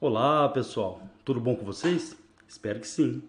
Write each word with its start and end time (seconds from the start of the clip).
Olá 0.00 0.48
pessoal, 0.50 1.02
tudo 1.24 1.40
bom 1.40 1.56
com 1.56 1.64
vocês? 1.64 2.16
Espero 2.46 2.78
que 2.78 2.86
sim. 2.86 3.20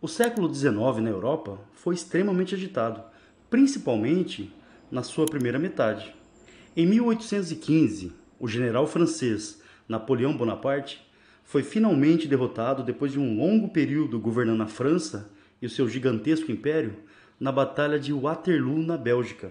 O 0.00 0.06
século 0.06 0.48
XIX 0.54 0.76
na 1.02 1.10
Europa 1.10 1.58
foi 1.72 1.96
extremamente 1.96 2.54
agitado, 2.54 3.02
principalmente 3.50 4.54
na 4.92 5.02
sua 5.02 5.26
primeira 5.26 5.58
metade. 5.58 6.14
Em 6.76 6.86
1815, 6.86 8.12
o 8.38 8.46
general 8.46 8.86
francês 8.86 9.60
Napoleão 9.88 10.36
Bonaparte 10.36 11.04
foi 11.42 11.64
finalmente 11.64 12.28
derrotado 12.28 12.84
depois 12.84 13.10
de 13.10 13.18
um 13.18 13.36
longo 13.36 13.70
período 13.70 14.20
governando 14.20 14.60
a 14.60 14.68
França 14.68 15.28
e 15.60 15.66
o 15.66 15.70
seu 15.70 15.88
gigantesco 15.88 16.52
império 16.52 16.94
na 17.40 17.50
Batalha 17.50 17.98
de 17.98 18.12
Waterloo, 18.12 18.78
na 18.78 18.96
Bélgica. 18.96 19.50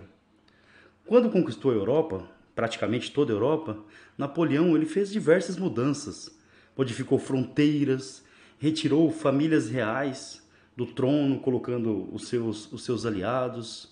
Quando 1.05 1.29
conquistou 1.29 1.71
a 1.71 1.75
Europa, 1.75 2.25
praticamente 2.55 3.11
toda 3.11 3.33
a 3.33 3.35
Europa, 3.35 3.77
Napoleão 4.17 4.77
ele 4.77 4.85
fez 4.85 5.11
diversas 5.11 5.57
mudanças, 5.57 6.36
modificou 6.77 7.17
fronteiras, 7.17 8.23
retirou 8.59 9.11
famílias 9.11 9.69
reais 9.69 10.41
do 10.75 10.85
trono, 10.85 11.39
colocando 11.39 12.07
os 12.13 12.27
seus, 12.27 12.71
os 12.71 12.83
seus 12.83 13.05
aliados. 13.05 13.89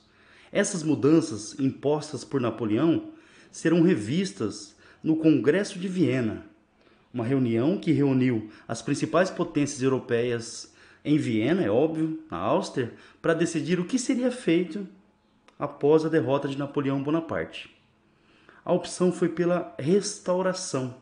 Essas 0.52 0.84
mudanças 0.84 1.60
impostas 1.60 2.24
por 2.24 2.40
Napoleão 2.40 3.10
serão 3.52 3.82
revistas 3.82 4.76
no 5.04 5.16
Congresso 5.16 5.80
de 5.80 5.88
Viena, 5.88 6.46
uma 7.14 7.24
reunião 7.24 7.78
que 7.78 7.92
reuniu 7.92 8.50
as 8.68 8.82
principais 8.82 9.30
potências 9.30 9.82
europeias 9.82 10.74
em 11.04 11.18
Viena, 11.18 11.64
é 11.64 11.70
óbvio, 11.70 12.20
na 12.30 12.38
Áustria, 12.38 12.94
para 13.22 13.34
decidir 13.34 13.80
o 13.80 13.86
que 13.86 14.00
seria 14.00 14.32
feito 14.32 14.88
após 15.58 16.04
a 16.04 16.10
derrota 16.10 16.48
de 16.48 16.58
Napoleão 16.58 17.02
Bonaparte. 17.02 17.74
A 18.64 18.74
opção 18.74 19.12
foi 19.12 19.30
pela 19.30 19.76
restauração 19.80 20.96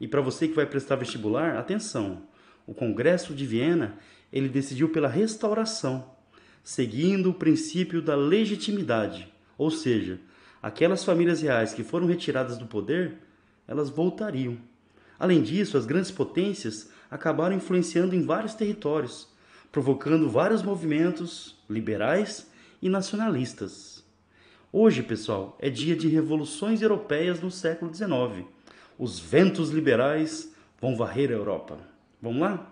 e 0.00 0.08
para 0.08 0.22
você 0.22 0.48
que 0.48 0.54
vai 0.54 0.64
prestar 0.64 0.96
vestibular, 0.96 1.56
atenção. 1.58 2.22
O 2.66 2.72
Congresso 2.72 3.34
de 3.34 3.44
Viena, 3.44 3.98
ele 4.32 4.48
decidiu 4.48 4.88
pela 4.88 5.08
restauração, 5.08 6.10
seguindo 6.64 7.30
o 7.30 7.34
princípio 7.34 8.00
da 8.00 8.16
legitimidade, 8.16 9.30
ou 9.58 9.70
seja, 9.70 10.18
aquelas 10.62 11.04
famílias 11.04 11.42
reais 11.42 11.74
que 11.74 11.84
foram 11.84 12.06
retiradas 12.06 12.56
do 12.56 12.66
poder, 12.66 13.18
elas 13.68 13.90
voltariam. 13.90 14.56
Além 15.18 15.42
disso, 15.42 15.76
as 15.76 15.84
grandes 15.84 16.10
potências 16.10 16.90
acabaram 17.10 17.54
influenciando 17.54 18.14
em 18.14 18.24
vários 18.24 18.54
territórios, 18.54 19.28
provocando 19.70 20.30
vários 20.30 20.62
movimentos 20.62 21.56
liberais 21.68 22.50
e 22.80 22.88
nacionalistas. 22.88 24.02
Hoje, 24.72 25.02
pessoal, 25.02 25.58
é 25.60 25.68
dia 25.68 25.94
de 25.96 26.08
revoluções 26.08 26.80
europeias 26.80 27.40
no 27.40 27.50
século 27.50 27.92
XIX 27.92 28.46
os 29.00 29.18
ventos 29.18 29.70
liberais 29.70 30.54
vão 30.78 30.94
varrer 30.94 31.30
a 31.30 31.32
Europa. 31.32 31.78
Vamos 32.20 32.42
lá? 32.42 32.70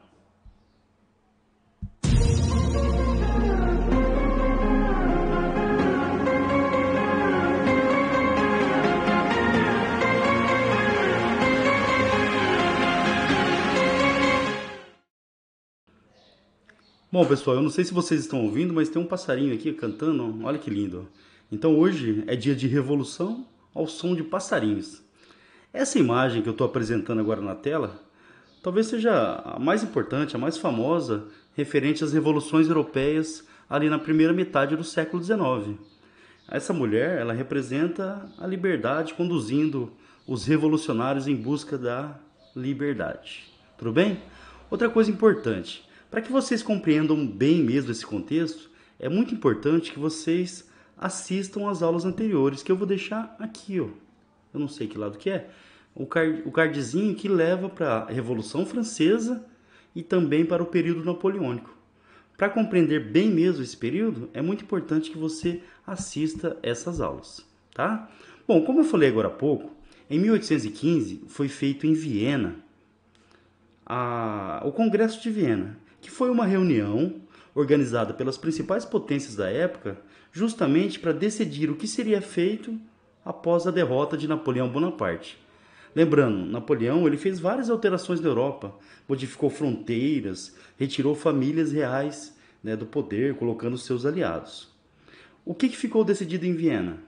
Bom, 17.11 17.25
pessoal, 17.25 17.57
eu 17.57 17.63
não 17.63 17.71
sei 17.71 17.87
se 17.87 17.95
vocês 17.95 18.21
estão 18.21 18.45
ouvindo, 18.45 18.75
mas 18.75 18.91
tem 18.91 19.01
um 19.01 19.07
passarinho 19.07 19.55
aqui 19.55 19.73
cantando. 19.73 20.45
Olha 20.45 20.59
que 20.59 20.69
lindo. 20.69 21.09
Então 21.51 21.79
hoje 21.79 22.23
é 22.27 22.37
dia 22.37 22.55
de 22.55 22.69
revolução 22.69 23.47
ao 23.75 23.87
som 23.87 24.15
de 24.15 24.23
passarinhos. 24.23 25.08
Essa 25.79 25.97
imagem 25.97 26.43
que 26.43 26.49
eu 26.49 26.51
estou 26.51 26.67
apresentando 26.67 27.21
agora 27.21 27.41
na 27.41 27.55
tela 27.55 28.03
talvez 28.65 28.89
seja 28.89 29.41
a 29.45 29.61
mais 29.61 29.85
importante, 29.85 30.35
a 30.35 30.39
mais 30.39 30.59
famosa 30.59 31.29
referente 31.55 32.03
às 32.03 32.13
revoluções 32.13 32.67
europeias 32.67 33.47
ali 33.71 33.89
na 33.89 33.97
primeira 33.97 34.33
metade 34.33 34.75
do 34.75 34.83
século 34.83 35.23
XIX. 35.23 35.79
Essa 36.51 36.73
mulher, 36.73 37.21
ela 37.21 37.33
representa 37.33 38.29
a 38.39 38.45
liberdade 38.45 39.15
conduzindo 39.15 39.93
os 40.27 40.45
revolucionários 40.47 41.29
em 41.29 41.37
busca 41.37 41.79
da 41.79 42.19
liberdade. 42.57 43.45
Tudo 43.79 43.93
bem? 43.93 44.19
Outra 44.69 44.91
coisa 44.91 45.13
importante, 45.13 45.89
para 46.11 46.21
que 46.21 46.33
vocês 46.33 46.61
compreendam 46.61 47.25
bem 47.25 47.63
mesmo 47.63 47.93
esse 47.93 48.05
contexto, 48.05 48.69
é 48.99 49.09
muito 49.09 49.33
importante 49.33 49.93
que 49.93 49.99
vocês 50.01 50.69
assistam 50.99 51.71
às 51.71 51.85
aulas 51.85 52.05
anteriores 52.05 52.65
que 52.65 52.73
eu 52.73 52.77
vou 52.77 52.85
deixar 52.85 53.37
aqui, 53.39 53.79
ó 53.79 53.87
eu 54.53 54.61
não 54.61 54.69
sei 54.69 54.87
que 54.87 54.99
lado 54.99 55.19
que 55.19 55.31
é, 55.31 55.49
o, 55.99 56.07
card, 56.07 56.43
o 56.47 56.53
cardzinho 56.53 57.15
que 57.15 57.29
leva 57.29 57.69
para 57.69 57.99
a 58.05 58.11
Revolução 58.11 58.65
Francesa 58.65 59.45
e 59.95 60.03
também 60.03 60.45
para 60.47 60.63
o 60.63 60.67
período 60.67 61.05
napoleônico. 61.05 61.77
Para 62.37 62.49
compreender 62.49 63.11
bem 63.11 63.29
mesmo 63.29 63.65
esse 63.65 63.77
período, 63.77 64.31
é 64.33 64.41
muito 64.41 64.63
importante 64.63 65.11
que 65.11 65.19
você 65.19 65.61
assista 65.85 66.57
essas 66.63 67.01
aulas, 67.01 67.45
tá? 67.75 68.09
Bom, 68.47 68.65
como 68.65 68.81
eu 68.81 68.85
falei 68.85 69.09
agora 69.09 69.27
há 69.27 69.33
pouco, 69.33 69.73
em 70.09 70.21
1815 70.21 71.25
foi 71.27 71.49
feito 71.49 71.85
em 71.85 71.95
Viena 71.95 72.57
a, 73.85 74.63
o 74.65 74.71
Congresso 74.71 75.21
de 75.21 75.31
Viena, 75.31 75.77
que 76.01 76.11
foi 76.11 76.31
uma 76.31 76.47
reunião 76.47 77.17
organizada 77.55 78.15
pelas 78.15 78.39
principais 78.39 78.85
potências 78.85 79.35
da 79.35 79.51
época, 79.51 79.99
justamente 80.31 81.01
para 81.01 81.13
decidir 81.13 81.71
o 81.71 81.75
que 81.75 81.89
seria 81.89 82.23
feito 82.23 82.79
após 83.25 83.67
a 83.67 83.73
derrota 83.73 84.17
de 84.17 84.29
Napoleão 84.29 84.69
Bonaparte. 84.69 85.39
Lembrando, 85.95 86.47
Napoleão 86.47 87.07
ele 87.07 87.17
fez 87.17 87.41
várias 87.41 87.71
alterações 87.71 88.21
na 88.21 88.29
Europa, 88.29 88.75
modificou 89.09 89.51
fronteiras, 89.51 90.55
retirou 90.79 91.15
famílias 91.15 91.73
reais 91.73 92.37
né, 92.63 92.77
do 92.77 92.87
poder, 92.87 93.35
colocando 93.35 93.79
seus 93.79 94.05
aliados. 94.05 94.69
O 95.45 95.55
que, 95.55 95.69
que 95.69 95.77
ficou 95.77 96.05
decidido 96.05 96.45
em 96.47 96.53
Viena? 96.53 96.99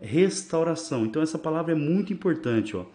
Restauração. 0.00 1.04
Então 1.04 1.22
essa 1.22 1.38
palavra 1.38 1.72
é 1.72 1.76
muito 1.76 2.12
importante. 2.12 2.76
Ó. 2.76 2.86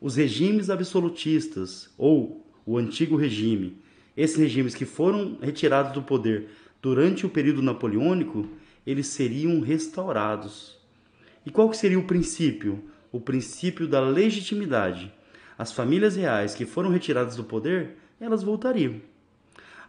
Os 0.00 0.16
regimes 0.16 0.70
absolutistas, 0.70 1.90
ou 1.98 2.44
o 2.64 2.78
antigo 2.78 3.16
regime, 3.16 3.76
esses 4.16 4.36
regimes 4.36 4.74
que 4.74 4.84
foram 4.84 5.36
retirados 5.40 5.92
do 5.92 6.02
poder 6.02 6.48
durante 6.80 7.26
o 7.26 7.28
período 7.28 7.60
napoleônico, 7.60 8.48
eles 8.86 9.08
seriam 9.08 9.60
restaurados. 9.60 10.78
E 11.44 11.50
qual 11.50 11.68
que 11.68 11.76
seria 11.76 11.98
o 11.98 12.04
princípio? 12.04 12.82
O 13.16 13.20
princípio 13.20 13.88
da 13.88 13.98
legitimidade. 13.98 15.10
As 15.56 15.72
famílias 15.72 16.16
reais 16.16 16.54
que 16.54 16.66
foram 16.66 16.90
retiradas 16.90 17.34
do 17.34 17.44
poder, 17.44 17.96
elas 18.20 18.42
voltariam. 18.42 19.00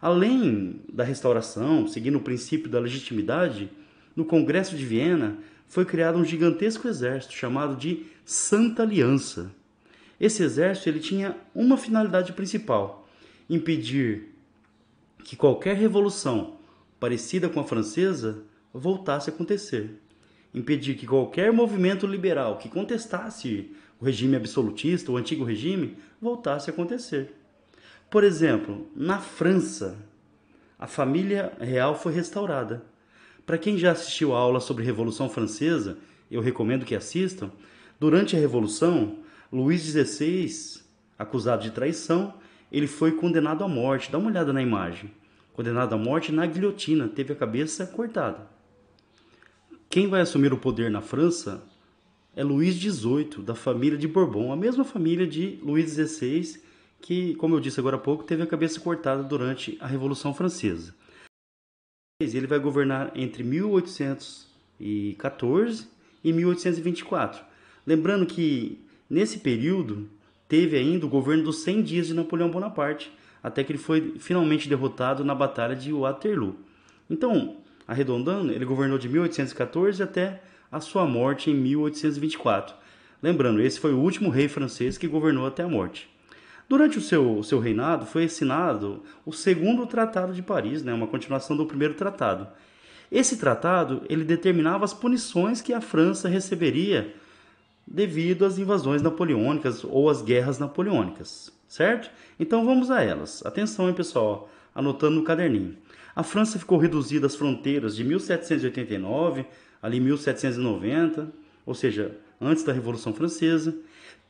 Além 0.00 0.80
da 0.90 1.04
restauração, 1.04 1.86
seguindo 1.86 2.16
o 2.16 2.22
princípio 2.22 2.70
da 2.70 2.80
legitimidade, 2.80 3.70
no 4.16 4.24
Congresso 4.24 4.74
de 4.74 4.82
Viena 4.82 5.36
foi 5.66 5.84
criado 5.84 6.16
um 6.16 6.24
gigantesco 6.24 6.88
exército 6.88 7.34
chamado 7.34 7.76
de 7.76 8.06
Santa 8.24 8.82
Aliança. 8.82 9.52
Esse 10.18 10.42
exército 10.42 10.88
ele 10.88 11.00
tinha 11.00 11.36
uma 11.54 11.76
finalidade 11.76 12.32
principal: 12.32 13.06
impedir 13.50 14.34
que 15.22 15.36
qualquer 15.36 15.76
revolução 15.76 16.56
parecida 16.98 17.46
com 17.46 17.60
a 17.60 17.64
francesa 17.64 18.42
voltasse 18.72 19.28
a 19.28 19.34
acontecer 19.34 20.00
impedir 20.54 20.94
que 20.94 21.06
qualquer 21.06 21.52
movimento 21.52 22.06
liberal 22.06 22.58
que 22.58 22.68
contestasse 22.68 23.70
o 24.00 24.04
regime 24.04 24.36
absolutista, 24.36 25.10
o 25.10 25.16
antigo 25.16 25.44
regime, 25.44 25.96
voltasse 26.20 26.70
a 26.70 26.72
acontecer. 26.72 27.34
Por 28.10 28.24
exemplo, 28.24 28.90
na 28.94 29.18
França, 29.18 29.98
a 30.78 30.86
família 30.86 31.52
real 31.60 31.98
foi 31.98 32.12
restaurada. 32.12 32.84
Para 33.44 33.58
quem 33.58 33.76
já 33.76 33.92
assistiu 33.92 34.34
a 34.34 34.38
aula 34.38 34.60
sobre 34.60 34.84
Revolução 34.84 35.28
Francesa, 35.28 35.98
eu 36.30 36.40
recomendo 36.40 36.84
que 36.84 36.94
assistam. 36.94 37.50
Durante 37.98 38.36
a 38.36 38.38
Revolução, 38.38 39.18
Luís 39.52 39.82
XVI, 39.82 40.82
acusado 41.18 41.62
de 41.62 41.70
traição, 41.70 42.34
ele 42.70 42.86
foi 42.86 43.12
condenado 43.12 43.64
à 43.64 43.68
morte. 43.68 44.10
Dá 44.12 44.18
uma 44.18 44.30
olhada 44.30 44.52
na 44.52 44.62
imagem. 44.62 45.10
Condenado 45.52 45.94
à 45.94 45.98
morte 45.98 46.30
na 46.30 46.46
guilhotina, 46.46 47.08
teve 47.08 47.32
a 47.32 47.36
cabeça 47.36 47.86
cortada. 47.86 48.57
Quem 49.90 50.06
vai 50.06 50.20
assumir 50.20 50.52
o 50.52 50.58
poder 50.58 50.90
na 50.90 51.00
França 51.00 51.66
é 52.36 52.44
Luís 52.44 52.74
XVIII, 52.74 53.42
da 53.42 53.54
família 53.54 53.96
de 53.96 54.06
Bourbon, 54.06 54.52
a 54.52 54.56
mesma 54.56 54.84
família 54.84 55.26
de 55.26 55.58
Luís 55.62 55.92
XVI, 55.92 56.60
que, 57.00 57.34
como 57.36 57.54
eu 57.54 57.60
disse 57.60 57.80
agora 57.80 57.96
há 57.96 57.98
pouco, 57.98 58.22
teve 58.22 58.42
a 58.42 58.46
cabeça 58.46 58.78
cortada 58.80 59.22
durante 59.22 59.78
a 59.80 59.86
Revolução 59.86 60.34
Francesa. 60.34 60.94
Ele 62.20 62.46
vai 62.46 62.58
governar 62.58 63.12
entre 63.16 63.42
1814 63.42 65.88
e 66.22 66.34
1824. 66.34 67.42
Lembrando 67.86 68.26
que 68.26 68.84
nesse 69.08 69.38
período 69.38 70.10
teve 70.46 70.76
ainda 70.76 71.06
o 71.06 71.08
governo 71.08 71.44
dos 71.44 71.60
100 71.60 71.82
dias 71.82 72.08
de 72.08 72.14
Napoleão 72.14 72.50
Bonaparte, 72.50 73.10
até 73.42 73.64
que 73.64 73.72
ele 73.72 73.78
foi 73.78 74.16
finalmente 74.18 74.68
derrotado 74.68 75.24
na 75.24 75.34
Batalha 75.34 75.74
de 75.74 75.94
Waterloo. 75.94 76.56
Então, 77.08 77.56
Arredondando, 77.88 78.52
ele 78.52 78.66
governou 78.66 78.98
de 78.98 79.08
1814 79.08 80.02
até 80.02 80.42
a 80.70 80.78
sua 80.78 81.06
morte 81.06 81.50
em 81.50 81.54
1824. 81.54 82.76
Lembrando, 83.22 83.62
esse 83.62 83.80
foi 83.80 83.94
o 83.94 83.98
último 83.98 84.28
rei 84.28 84.46
francês 84.46 84.98
que 84.98 85.08
governou 85.08 85.46
até 85.46 85.62
a 85.62 85.68
morte. 85.68 86.06
Durante 86.68 86.98
o 86.98 87.00
seu, 87.00 87.42
seu 87.42 87.58
reinado 87.58 88.04
foi 88.04 88.24
assinado 88.24 89.02
o 89.24 89.32
segundo 89.32 89.86
Tratado 89.86 90.34
de 90.34 90.42
Paris, 90.42 90.82
né, 90.82 90.92
uma 90.92 91.06
continuação 91.06 91.56
do 91.56 91.64
primeiro 91.64 91.94
tratado. 91.94 92.46
Esse 93.10 93.38
tratado 93.38 94.02
ele 94.06 94.22
determinava 94.22 94.84
as 94.84 94.92
punições 94.92 95.62
que 95.62 95.72
a 95.72 95.80
França 95.80 96.28
receberia 96.28 97.14
devido 97.86 98.44
às 98.44 98.58
invasões 98.58 99.00
napoleônicas 99.00 99.82
ou 99.82 100.10
às 100.10 100.20
guerras 100.20 100.58
napoleônicas, 100.58 101.50
certo? 101.66 102.10
Então 102.38 102.66
vamos 102.66 102.90
a 102.90 103.02
elas. 103.02 103.44
Atenção, 103.46 103.88
hein, 103.88 103.94
pessoal, 103.94 104.50
anotando 104.78 105.16
no 105.16 105.24
caderninho. 105.24 105.76
A 106.14 106.22
França 106.22 106.56
ficou 106.56 106.78
reduzida 106.78 107.26
às 107.26 107.34
fronteiras 107.34 107.96
de 107.96 108.04
1789, 108.04 109.44
ali 109.82 109.98
1790, 109.98 111.32
ou 111.66 111.74
seja, 111.74 112.16
antes 112.40 112.62
da 112.62 112.72
Revolução 112.72 113.12
Francesa, 113.12 113.76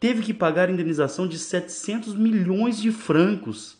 teve 0.01 0.23
que 0.23 0.33
pagar 0.33 0.71
indenização 0.71 1.29
de 1.29 1.39
700 1.39 2.15
milhões 2.15 2.81
de 2.81 2.91
francos 2.91 3.77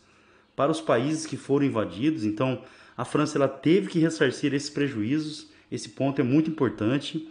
para 0.55 0.71
os 0.71 0.79
países 0.79 1.25
que 1.25 1.35
foram 1.35 1.65
invadidos. 1.65 2.23
Então, 2.23 2.61
a 2.95 3.03
França 3.03 3.39
ela 3.39 3.47
teve 3.47 3.87
que 3.87 3.97
ressarcir 3.97 4.53
esses 4.53 4.69
prejuízos. 4.69 5.49
Esse 5.71 5.89
ponto 5.89 6.21
é 6.21 6.23
muito 6.23 6.51
importante. 6.51 7.27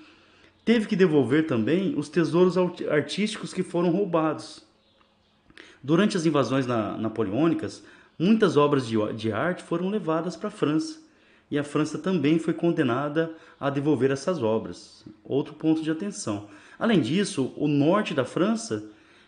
Teve 0.64 0.86
que 0.86 0.96
devolver 0.96 1.46
também 1.46 1.94
os 1.96 2.08
tesouros 2.08 2.56
artísticos 2.90 3.54
que 3.54 3.62
foram 3.62 3.90
roubados. 3.90 4.66
Durante 5.80 6.16
as 6.16 6.26
invasões 6.26 6.66
na, 6.66 6.98
napoleônicas, 6.98 7.84
muitas 8.18 8.56
obras 8.56 8.86
de, 8.86 9.32
arte 9.32 9.62
foram 9.62 9.88
levadas 9.88 10.36
para 10.36 10.48
a 10.48 10.52
França. 10.52 11.00
E 11.50 11.58
a 11.58 11.64
França 11.64 11.98
também 11.98 12.38
foi 12.38 12.52
condenada 12.52 13.32
a 13.58 13.70
devolver 13.70 14.10
essas 14.10 14.42
obras. 14.42 15.04
Outro 15.24 15.54
ponto 15.54 15.82
de 15.82 15.90
atenção. 15.90 16.48
Além 16.78 17.00
disso, 17.00 17.52
o 17.56 17.66
norte 17.66 18.12
da 18.12 18.24
França 18.24 18.84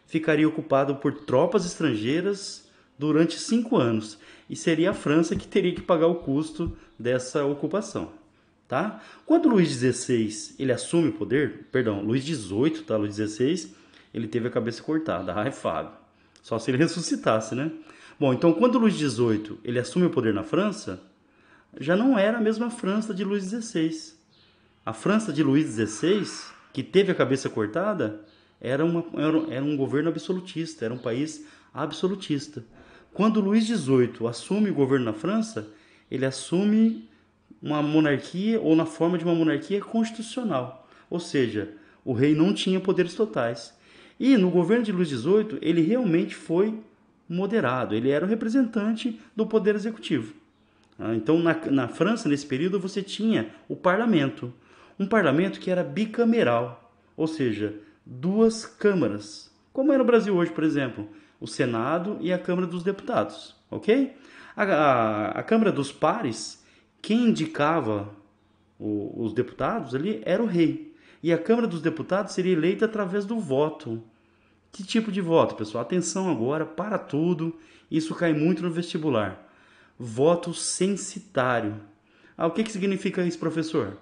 ficaria 0.07 0.49
ocupado 0.49 0.97
por 0.97 1.13
tropas 1.13 1.65
estrangeiras 1.65 2.69
durante 2.99 3.39
cinco 3.39 3.77
anos 3.77 4.19
e 4.51 4.57
seria 4.57 4.91
a 4.91 4.95
França 4.95 5.37
que 5.37 5.47
teria 5.47 5.75
que 5.75 5.81
pagar 5.81 6.09
o 6.09 6.17
custo 6.17 6.77
dessa 6.99 7.45
ocupação. 7.45 8.13
Tá? 8.69 9.01
Quando 9.25 9.49
Luís 9.49 9.71
XVI 9.71 10.55
ele 10.59 10.73
assume 10.73 11.09
o 11.09 11.13
poder, 11.13 11.67
perdão, 11.73 12.03
Luís 12.03 12.25
XVIII, 12.25 12.83
tá? 12.83 12.97
Luís 12.97 13.17
XVI, 13.17 13.75
ele 14.13 14.29
teve 14.29 14.47
a 14.47 14.51
cabeça 14.51 14.83
cortada. 14.83 15.33
Ai, 15.35 15.51
Fábio. 15.51 15.93
Só 16.43 16.59
se 16.59 16.71
ele 16.71 16.79
ressuscitasse, 16.79 17.55
né? 17.55 17.71
Bom, 18.21 18.35
então 18.35 18.53
quando 18.53 18.79
Luís 18.79 18.97
XVIII 18.97 19.59
ele 19.65 19.79
assume 19.79 20.05
o 20.05 20.11
poder 20.11 20.35
na 20.35 20.43
França, 20.43 21.03
já 21.81 21.97
não 21.97 22.19
era 22.19 22.37
a 22.37 22.41
mesma 22.41 22.69
França 22.69 23.15
de 23.15 23.25
Luís 23.25 23.45
XVI. 23.45 24.13
A 24.85 24.93
França 24.93 25.33
de 25.33 25.43
Luís 25.43 25.69
XVI 25.69 26.27
que 26.71 26.83
teve 26.83 27.11
a 27.11 27.15
cabeça 27.15 27.49
cortada 27.49 28.21
era, 28.61 28.85
uma, 28.85 29.03
era, 29.49 29.65
um 29.65 29.75
governo 29.75 30.11
absolutista, 30.11 30.85
era 30.85 30.93
um 30.93 30.99
país 30.99 31.47
absolutista. 31.73 32.63
Quando 33.15 33.41
Luís 33.41 33.65
XVIII 33.65 34.27
assume 34.29 34.69
o 34.69 34.75
governo 34.75 35.07
na 35.07 35.15
França, 35.15 35.69
ele 36.11 36.27
assume 36.27 37.09
uma 37.63 37.83
monarquia 37.83 38.61
ou 38.61 38.77
na 38.77 38.85
forma 38.85 39.17
de 39.17 39.25
uma 39.25 39.35
monarquia 39.35 39.81
constitucional, 39.81 40.87
ou 41.09 41.19
seja, 41.19 41.73
o 42.05 42.13
rei 42.13 42.35
não 42.35 42.53
tinha 42.53 42.81
poderes 42.81 43.15
totais. 43.15 43.75
E 44.19 44.37
no 44.37 44.51
governo 44.51 44.85
de 44.85 44.93
Luís 44.93 45.09
XVIII, 45.09 45.59
ele 45.63 45.81
realmente 45.81 46.35
foi 46.35 46.79
moderado, 47.31 47.95
ele 47.95 48.11
era 48.11 48.27
o 48.27 48.29
representante 48.29 49.19
do 49.35 49.47
poder 49.47 49.75
executivo. 49.75 50.35
Ah, 50.99 51.15
então, 51.15 51.39
na, 51.39 51.55
na 51.71 51.89
França, 51.89 52.29
nesse 52.29 52.45
período, 52.45 52.79
você 52.79 53.03
tinha 53.03 53.51
o 53.69 53.77
parlamento 53.77 54.53
um 55.01 55.07
parlamento 55.07 55.59
que 55.59 55.71
era 55.71 55.83
bicameral, 55.83 56.93
ou 57.17 57.27
seja, 57.27 57.75
duas 58.05 58.67
câmaras, 58.67 59.51
como 59.73 59.95
é 59.95 59.97
no 59.97 60.05
Brasil 60.05 60.37
hoje, 60.37 60.53
por 60.53 60.63
exemplo, 60.63 61.09
o 61.41 61.47
Senado 61.47 62.19
e 62.21 62.31
a 62.31 62.39
Câmara 62.39 62.67
dos 62.67 62.83
Deputados, 62.83 63.57
ok? 63.71 64.15
A, 64.55 64.63
a, 64.63 65.29
a 65.39 65.43
Câmara 65.43 65.73
dos 65.73 65.91
Pares, 65.91 66.63
quem 67.01 67.31
indicava 67.31 68.11
o, 68.79 69.25
os 69.25 69.33
deputados 69.33 69.95
ali 69.95 70.21
era 70.23 70.43
o 70.43 70.47
rei, 70.47 70.95
e 71.23 71.33
a 71.33 71.39
Câmara 71.39 71.67
dos 71.67 71.81
Deputados 71.81 72.35
seria 72.35 72.53
eleita 72.53 72.85
através 72.85 73.25
do 73.25 73.41
voto. 73.41 74.03
Que 74.73 74.85
tipo 74.85 75.11
de 75.11 75.21
voto, 75.21 75.55
pessoal? 75.55 75.83
Atenção 75.83 76.31
agora 76.31 76.65
para 76.65 76.99
tudo, 76.99 77.59
isso 77.91 78.15
cai 78.15 78.33
muito 78.33 78.63
no 78.63 78.71
vestibular. 78.71 79.49
Voto 79.99 80.55
censitário. 80.55 81.81
Ah, 82.37 82.47
o 82.47 82.53
que, 82.53 82.65
que 82.65 82.73
significa 82.73 83.23
isso, 83.23 83.39
professor? 83.39 83.99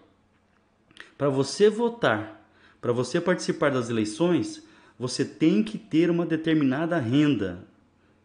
Para 1.17 1.29
você 1.29 1.69
votar, 1.69 2.49
para 2.81 2.93
você 2.93 3.21
participar 3.21 3.71
das 3.71 3.91
eleições, 3.91 4.63
você 4.99 5.25
tem 5.25 5.63
que 5.63 5.79
ter 5.79 6.11
uma 6.11 6.27
determinada 6.27 6.99
renda. 6.99 7.67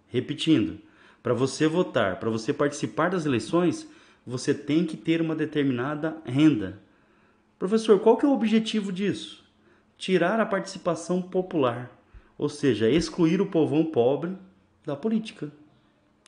Repetindo, 0.07 0.79
para 1.23 1.33
você 1.33 1.67
votar, 1.67 2.19
para 2.19 2.29
você 2.29 2.53
participar 2.53 3.09
das 3.09 3.25
eleições, 3.25 3.87
você 4.25 4.53
tem 4.53 4.85
que 4.85 4.97
ter 4.97 5.21
uma 5.21 5.35
determinada 5.35 6.17
renda. 6.25 6.79
Professor, 7.57 7.99
qual 7.99 8.17
que 8.17 8.25
é 8.25 8.29
o 8.29 8.33
objetivo 8.33 8.91
disso? 8.91 9.43
Tirar 9.97 10.39
a 10.39 10.45
participação 10.45 11.21
popular, 11.21 11.89
ou 12.37 12.49
seja, 12.49 12.89
excluir 12.89 13.41
o 13.41 13.45
povão 13.45 13.85
pobre 13.85 14.31
da 14.85 14.95
política. 14.95 15.51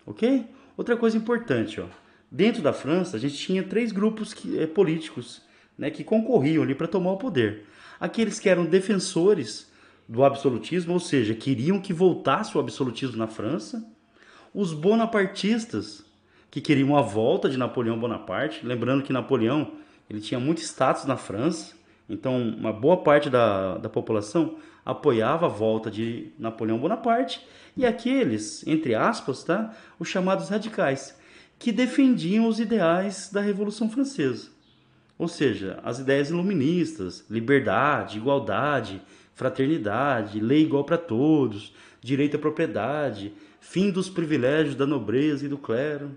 Ok? 0.06 0.46
Outra 0.78 0.96
coisa 0.98 1.18
importante, 1.18 1.80
ó. 1.80 1.86
dentro 2.30 2.62
da 2.62 2.74
França, 2.74 3.18
a 3.18 3.20
gente 3.20 3.36
tinha 3.36 3.64
três 3.64 3.92
grupos 3.92 4.34
que, 4.34 4.60
é, 4.60 4.68
políticos 4.68 5.42
né, 5.78 5.90
que 5.90 6.04
concorriam 6.04 6.64
ali 6.64 6.76
para 6.76 6.88
tomar 6.88 7.12
o 7.12 7.18
poder. 7.18 7.66
Aqueles 8.00 8.40
que 8.40 8.50
eram 8.50 8.66
defensores 8.66 9.72
do 10.08 10.24
absolutismo, 10.24 10.94
ou 10.94 11.00
seja, 11.00 11.34
queriam 11.34 11.80
que 11.80 11.94
voltasse 11.94 12.56
o 12.56 12.60
absolutismo 12.60 13.18
na 13.18 13.28
França. 13.28 13.86
Os 14.54 14.74
bonapartistas, 14.74 16.06
que 16.52 16.62
queriam 16.62 16.96
a 16.96 17.02
volta 17.02 17.50
de 17.50 17.58
Napoleão 17.58 18.00
Bonaparte, 18.00 18.66
lembrando 18.66 19.04
que 19.04 19.12
Napoleão 19.12 19.74
ele 20.10 20.22
tinha 20.22 20.40
muito 20.40 20.62
status 20.62 21.06
na 21.06 21.18
França, 21.18 21.76
então 22.10 22.42
uma 22.42 22.72
boa 22.72 22.98
parte 22.98 23.30
da, 23.30 23.78
da 23.78 23.90
população 23.90 24.58
apoiava 24.86 25.48
a 25.48 25.50
volta 25.50 25.90
de 25.90 26.32
Napoleão 26.38 26.78
Bonaparte, 26.78 27.46
e 27.76 27.86
aqueles, 27.86 28.66
entre 28.68 28.94
aspas, 28.94 29.44
tá, 29.44 29.76
os 30.00 30.08
chamados 30.08 30.50
radicais, 30.50 31.18
que 31.58 31.72
defendiam 31.72 32.48
os 32.48 32.60
ideais 32.60 33.30
da 33.32 33.42
Revolução 33.42 33.90
Francesa. 33.90 34.50
Ou 35.18 35.28
seja, 35.28 35.80
as 35.84 36.00
ideias 36.00 36.30
iluministas, 36.30 37.26
liberdade, 37.30 38.18
igualdade, 38.18 39.02
fraternidade, 39.34 40.40
lei 40.40 40.62
igual 40.64 40.84
para 40.84 40.98
todos, 40.98 41.74
direito 42.02 42.38
à 42.38 42.40
propriedade, 42.40 43.34
fim 43.60 43.90
dos 43.90 44.10
privilégios 44.10 44.76
da 44.76 44.86
nobreza 44.86 45.46
e 45.46 45.50
do 45.50 45.58
clero. 45.58 46.12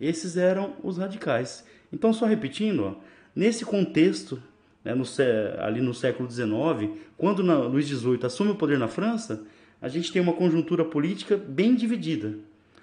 Esses 0.00 0.36
eram 0.36 0.74
os 0.82 0.98
radicais. 0.98 1.64
Então, 1.92 2.12
só 2.12 2.26
repetindo, 2.26 2.84
ó, 2.84 2.94
nesse 3.34 3.64
contexto, 3.64 4.42
né, 4.84 4.94
no, 4.94 5.04
ali 5.58 5.80
no 5.80 5.94
século 5.94 6.30
XIX, 6.30 6.98
quando 7.16 7.42
na, 7.42 7.58
Luís 7.58 7.86
XVIII 7.86 8.20
assume 8.24 8.50
o 8.50 8.56
poder 8.56 8.78
na 8.78 8.88
França, 8.88 9.44
a 9.80 9.88
gente 9.88 10.12
tem 10.12 10.22
uma 10.22 10.32
conjuntura 10.32 10.84
política 10.84 11.36
bem 11.36 11.74
dividida. 11.74 12.38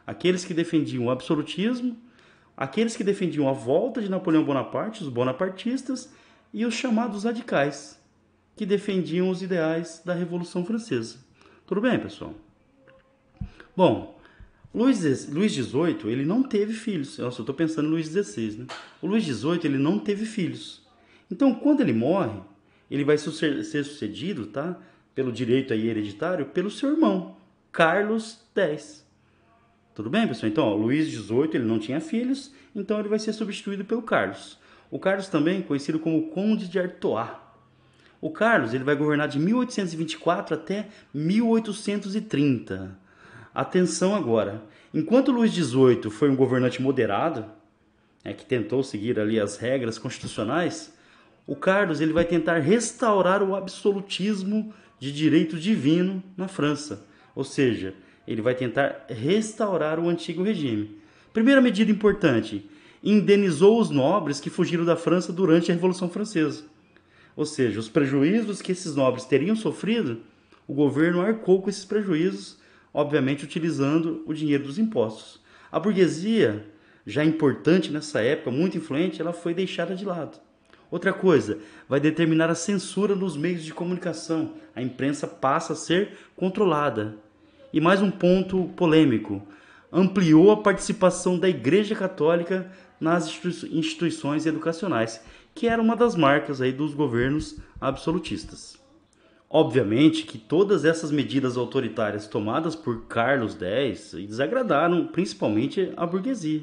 Aqueles 0.05 0.43
que 0.43 0.53
defendiam 0.53 1.05
o 1.05 1.11
absolutismo 1.11 1.97
aqueles 2.59 2.97
que 2.97 3.05
defendiam 3.05 3.47
a 3.47 3.53
volta 3.53 4.01
de 4.01 4.09
Napoleão 4.09 4.43
Bonaparte, 4.43 5.01
os 5.01 5.07
bonapartistas, 5.07 6.11
e 6.53 6.65
os 6.65 6.73
chamados 6.73 7.23
radicais, 7.23 7.97
que 8.53 8.65
defendiam 8.65 9.29
os 9.29 9.41
ideais 9.41 10.01
da 10.03 10.13
Revolução 10.13 10.65
Francesa. 10.65 11.19
Tudo 11.65 11.79
bem, 11.79 11.97
pessoal? 11.97 12.35
Bom, 13.77 14.19
Luís, 14.75 15.29
Luís 15.29 15.53
XVIII, 15.53 16.11
ele 16.11 16.25
não 16.25 16.43
teve 16.43 16.73
filhos. 16.73 17.17
Nossa, 17.17 17.39
eu 17.39 17.43
estou 17.43 17.55
pensando 17.55 17.87
em 17.87 17.91
Luís 17.91 18.07
XVI, 18.07 18.57
né? 18.57 18.67
O 19.01 19.07
Luís 19.07 19.23
XVIII, 19.23 19.61
ele 19.63 19.77
não 19.77 19.97
teve 19.97 20.25
filhos. 20.25 20.85
Então, 21.31 21.53
quando 21.53 21.81
ele 21.81 21.93
morre, 21.93 22.39
ele 22.89 23.03
vai 23.03 23.17
ser 23.17 23.83
sucedido, 23.83 24.47
tá? 24.47 24.77
Pelo 25.13 25.31
direito 25.31 25.73
aí 25.73 25.87
hereditário, 25.87 26.47
pelo 26.47 26.71
seu 26.71 26.89
irmão, 26.91 27.35
Carlos 27.71 28.39
X. 28.55 29.05
Tudo 29.93 30.09
bem, 30.09 30.27
pessoal? 30.27 30.49
Então, 30.49 30.65
ó, 30.65 30.77
XVIII 30.87 31.49
ele 31.55 31.65
não 31.65 31.77
tinha 31.77 31.99
filhos, 31.99 32.53
então 32.75 32.99
ele 32.99 33.09
vai 33.09 33.19
ser 33.19 33.33
substituído 33.33 33.83
pelo 33.83 34.01
Carlos. 34.01 34.57
O 34.89 34.97
Carlos 34.97 35.27
também 35.27 35.61
conhecido 35.61 35.99
como 35.99 36.29
Conde 36.29 36.67
de 36.67 36.79
Artois. 36.79 37.29
O 38.21 38.31
Carlos 38.31 38.73
ele 38.73 38.83
vai 38.83 38.95
governar 38.95 39.27
de 39.27 39.39
1824 39.39 40.55
até 40.55 40.87
1830. 41.13 42.97
Atenção 43.53 44.15
agora. 44.15 44.63
Enquanto 44.93 45.31
Luís 45.31 45.51
XVIII 45.53 46.09
foi 46.09 46.29
um 46.29 46.35
governante 46.35 46.81
moderado, 46.81 47.45
é, 48.23 48.33
que 48.33 48.45
tentou 48.45 48.83
seguir 48.83 49.19
ali 49.19 49.39
as 49.39 49.57
regras 49.57 49.97
constitucionais, 49.97 50.93
o 51.49 51.55
Carlos 51.55 51.99
ele 51.99 52.13
vai 52.13 52.25
tentar 52.25 52.59
restaurar 52.59 53.41
o 53.41 53.55
absolutismo 53.55 54.71
de 54.99 55.11
direito 55.11 55.57
divino 55.57 56.23
na 56.37 56.47
França. 56.47 57.07
Ou 57.33 57.43
seja, 57.43 57.95
ele 58.27 58.39
vai 58.39 58.53
tentar 58.53 59.07
restaurar 59.09 59.99
o 59.99 60.07
antigo 60.07 60.43
regime. 60.43 61.01
Primeira 61.33 61.59
medida 61.59 61.91
importante: 61.91 62.69
indenizou 63.03 63.81
os 63.81 63.89
nobres 63.89 64.39
que 64.39 64.51
fugiram 64.51 64.85
da 64.85 64.95
França 64.95 65.33
durante 65.33 65.71
a 65.71 65.73
Revolução 65.73 66.07
Francesa. 66.07 66.65
Ou 67.35 67.47
seja, 67.47 67.79
os 67.79 67.89
prejuízos 67.89 68.61
que 68.61 68.71
esses 68.71 68.95
nobres 68.95 69.25
teriam 69.25 69.55
sofrido, 69.55 70.19
o 70.67 70.73
governo 70.75 71.19
arcou 71.19 71.63
com 71.63 71.69
esses 71.71 71.83
prejuízos, 71.83 72.59
obviamente 72.93 73.43
utilizando 73.43 74.23
o 74.27 74.35
dinheiro 74.35 74.65
dos 74.65 74.77
impostos. 74.77 75.41
A 75.71 75.79
burguesia, 75.79 76.63
já 77.07 77.25
importante 77.25 77.91
nessa 77.91 78.21
época, 78.21 78.51
muito 78.51 78.77
influente, 78.77 79.19
ela 79.19 79.33
foi 79.33 79.55
deixada 79.55 79.95
de 79.95 80.05
lado. 80.05 80.39
Outra 80.91 81.13
coisa, 81.13 81.59
vai 81.87 81.99
determinar 81.99 82.49
a 82.49 82.55
censura 82.55 83.15
nos 83.15 83.37
meios 83.37 83.63
de 83.63 83.73
comunicação. 83.73 84.53
A 84.75 84.81
imprensa 84.81 85.27
passa 85.27 85.73
a 85.73 85.75
ser 85.75 86.17
controlada. 86.35 87.15
E 87.71 87.79
mais 87.79 88.01
um 88.01 88.09
ponto 88.09 88.65
polêmico: 88.75 89.41
ampliou 89.91 90.51
a 90.51 90.57
participação 90.57 91.37
da 91.37 91.47
Igreja 91.47 91.95
Católica 91.95 92.71
nas 92.99 93.27
instituições 93.71 94.47
educacionais, 94.47 95.23
que 95.53 95.67
era 95.67 95.81
uma 95.81 95.95
das 95.95 96.15
marcas 96.15 96.59
aí 96.59 96.71
dos 96.71 96.93
governos 96.93 97.59
absolutistas. 97.79 98.79
Obviamente 99.47 100.25
que 100.25 100.37
todas 100.37 100.85
essas 100.85 101.11
medidas 101.11 101.57
autoritárias 101.57 102.27
tomadas 102.27 102.75
por 102.75 103.05
Carlos 103.05 103.57
X 103.59 104.13
desagradaram 104.13 105.07
principalmente 105.07 105.91
a 105.97 106.05
burguesia. 106.05 106.61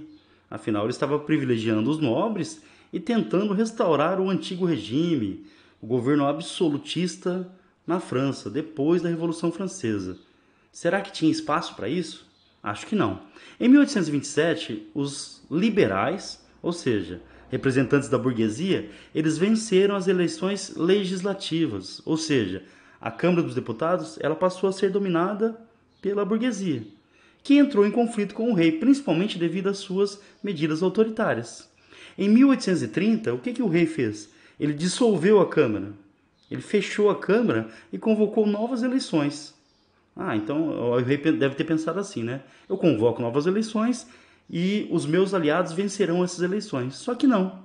Afinal, 0.48 0.84
ele 0.84 0.92
estava 0.92 1.18
privilegiando 1.18 1.90
os 1.90 1.98
nobres 1.98 2.62
e 2.96 2.98
tentando 2.98 3.52
restaurar 3.52 4.18
o 4.18 4.30
antigo 4.30 4.64
regime, 4.64 5.44
o 5.82 5.86
governo 5.86 6.26
absolutista 6.26 7.46
na 7.86 8.00
França, 8.00 8.48
depois 8.48 9.02
da 9.02 9.10
Revolução 9.10 9.52
Francesa. 9.52 10.16
Será 10.72 11.02
que 11.02 11.12
tinha 11.12 11.30
espaço 11.30 11.76
para 11.76 11.90
isso? 11.90 12.26
Acho 12.62 12.86
que 12.86 12.96
não. 12.96 13.20
Em 13.60 13.68
1827, 13.68 14.88
os 14.94 15.42
liberais, 15.50 16.42
ou 16.62 16.72
seja, 16.72 17.20
representantes 17.50 18.08
da 18.08 18.16
burguesia, 18.16 18.88
eles 19.14 19.36
venceram 19.36 19.94
as 19.94 20.08
eleições 20.08 20.74
legislativas, 20.74 22.00
ou 22.06 22.16
seja, 22.16 22.64
a 22.98 23.10
Câmara 23.10 23.42
dos 23.42 23.54
Deputados 23.54 24.18
ela 24.22 24.34
passou 24.34 24.70
a 24.70 24.72
ser 24.72 24.90
dominada 24.90 25.60
pela 26.00 26.24
burguesia, 26.24 26.82
que 27.42 27.58
entrou 27.58 27.86
em 27.86 27.90
conflito 27.90 28.34
com 28.34 28.50
o 28.50 28.54
rei, 28.54 28.72
principalmente 28.72 29.38
devido 29.38 29.68
às 29.68 29.76
suas 29.76 30.18
medidas 30.42 30.82
autoritárias. 30.82 31.75
Em 32.18 32.28
1830, 32.28 33.34
o 33.34 33.38
que, 33.38 33.52
que 33.52 33.62
o 33.62 33.68
rei 33.68 33.86
fez? 33.86 34.30
Ele 34.58 34.72
dissolveu 34.72 35.40
a 35.40 35.48
Câmara, 35.48 35.92
ele 36.50 36.62
fechou 36.62 37.10
a 37.10 37.18
Câmara 37.18 37.68
e 37.92 37.98
convocou 37.98 38.46
novas 38.46 38.82
eleições. 38.82 39.54
Ah, 40.16 40.34
então 40.34 40.68
o 40.68 40.96
rei 40.98 41.18
deve 41.18 41.54
ter 41.54 41.64
pensado 41.64 42.00
assim, 42.00 42.22
né? 42.22 42.40
Eu 42.68 42.78
convoco 42.78 43.20
novas 43.20 43.46
eleições 43.46 44.06
e 44.48 44.88
os 44.90 45.04
meus 45.04 45.34
aliados 45.34 45.72
vencerão 45.72 46.24
essas 46.24 46.40
eleições. 46.40 46.94
Só 46.94 47.14
que 47.14 47.26
não, 47.26 47.58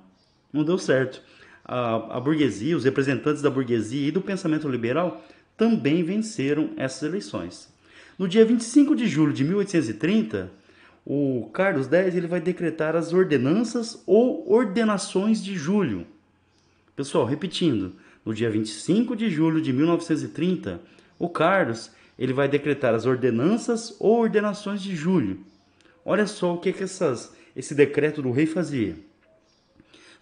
não 0.52 0.62
deu 0.62 0.76
certo 0.76 1.22
a, 1.64 2.16
a 2.16 2.20
burguesia, 2.20 2.76
os 2.76 2.84
representantes 2.84 3.40
da 3.40 3.50
burguesia 3.50 4.08
e 4.08 4.10
do 4.10 4.20
pensamento 4.20 4.68
liberal 4.68 5.24
também 5.56 6.02
venceram 6.02 6.70
essas 6.76 7.02
eleições. 7.02 7.72
No 8.18 8.28
dia 8.28 8.44
25 8.44 8.94
de 8.94 9.06
julho 9.06 9.32
de 9.32 9.44
1830, 9.44 10.50
o 11.04 11.50
Carlos 11.52 11.88
X 11.88 12.14
ele 12.14 12.26
vai 12.26 12.40
decretar 12.40 12.94
as 12.94 13.12
ordenanças 13.12 14.02
ou 14.06 14.50
ordenações 14.50 15.42
de 15.42 15.56
julho. 15.56 16.06
Pessoal, 16.94 17.24
repetindo, 17.24 17.94
no 18.24 18.34
dia 18.34 18.50
25 18.50 19.16
de 19.16 19.30
julho 19.30 19.60
de 19.60 19.72
1930, 19.72 20.80
o 21.18 21.28
Carlos 21.28 21.90
ele 22.18 22.32
vai 22.32 22.48
decretar 22.48 22.94
as 22.94 23.06
ordenanças 23.06 23.96
ou 23.98 24.20
ordenações 24.20 24.82
de 24.82 24.94
julho. 24.94 25.40
Olha 26.04 26.26
só 26.26 26.54
o 26.54 26.58
que, 26.58 26.72
que 26.72 26.84
essas, 26.84 27.34
esse 27.56 27.74
decreto 27.74 28.22
do 28.22 28.30
rei 28.30 28.46
fazia 28.46 28.96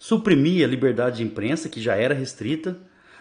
suprimia 0.01 0.65
a 0.65 0.67
liberdade 0.67 1.17
de 1.17 1.23
imprensa, 1.23 1.69
que 1.69 1.79
já 1.79 1.93
era 1.93 2.15
restrita, 2.15 2.75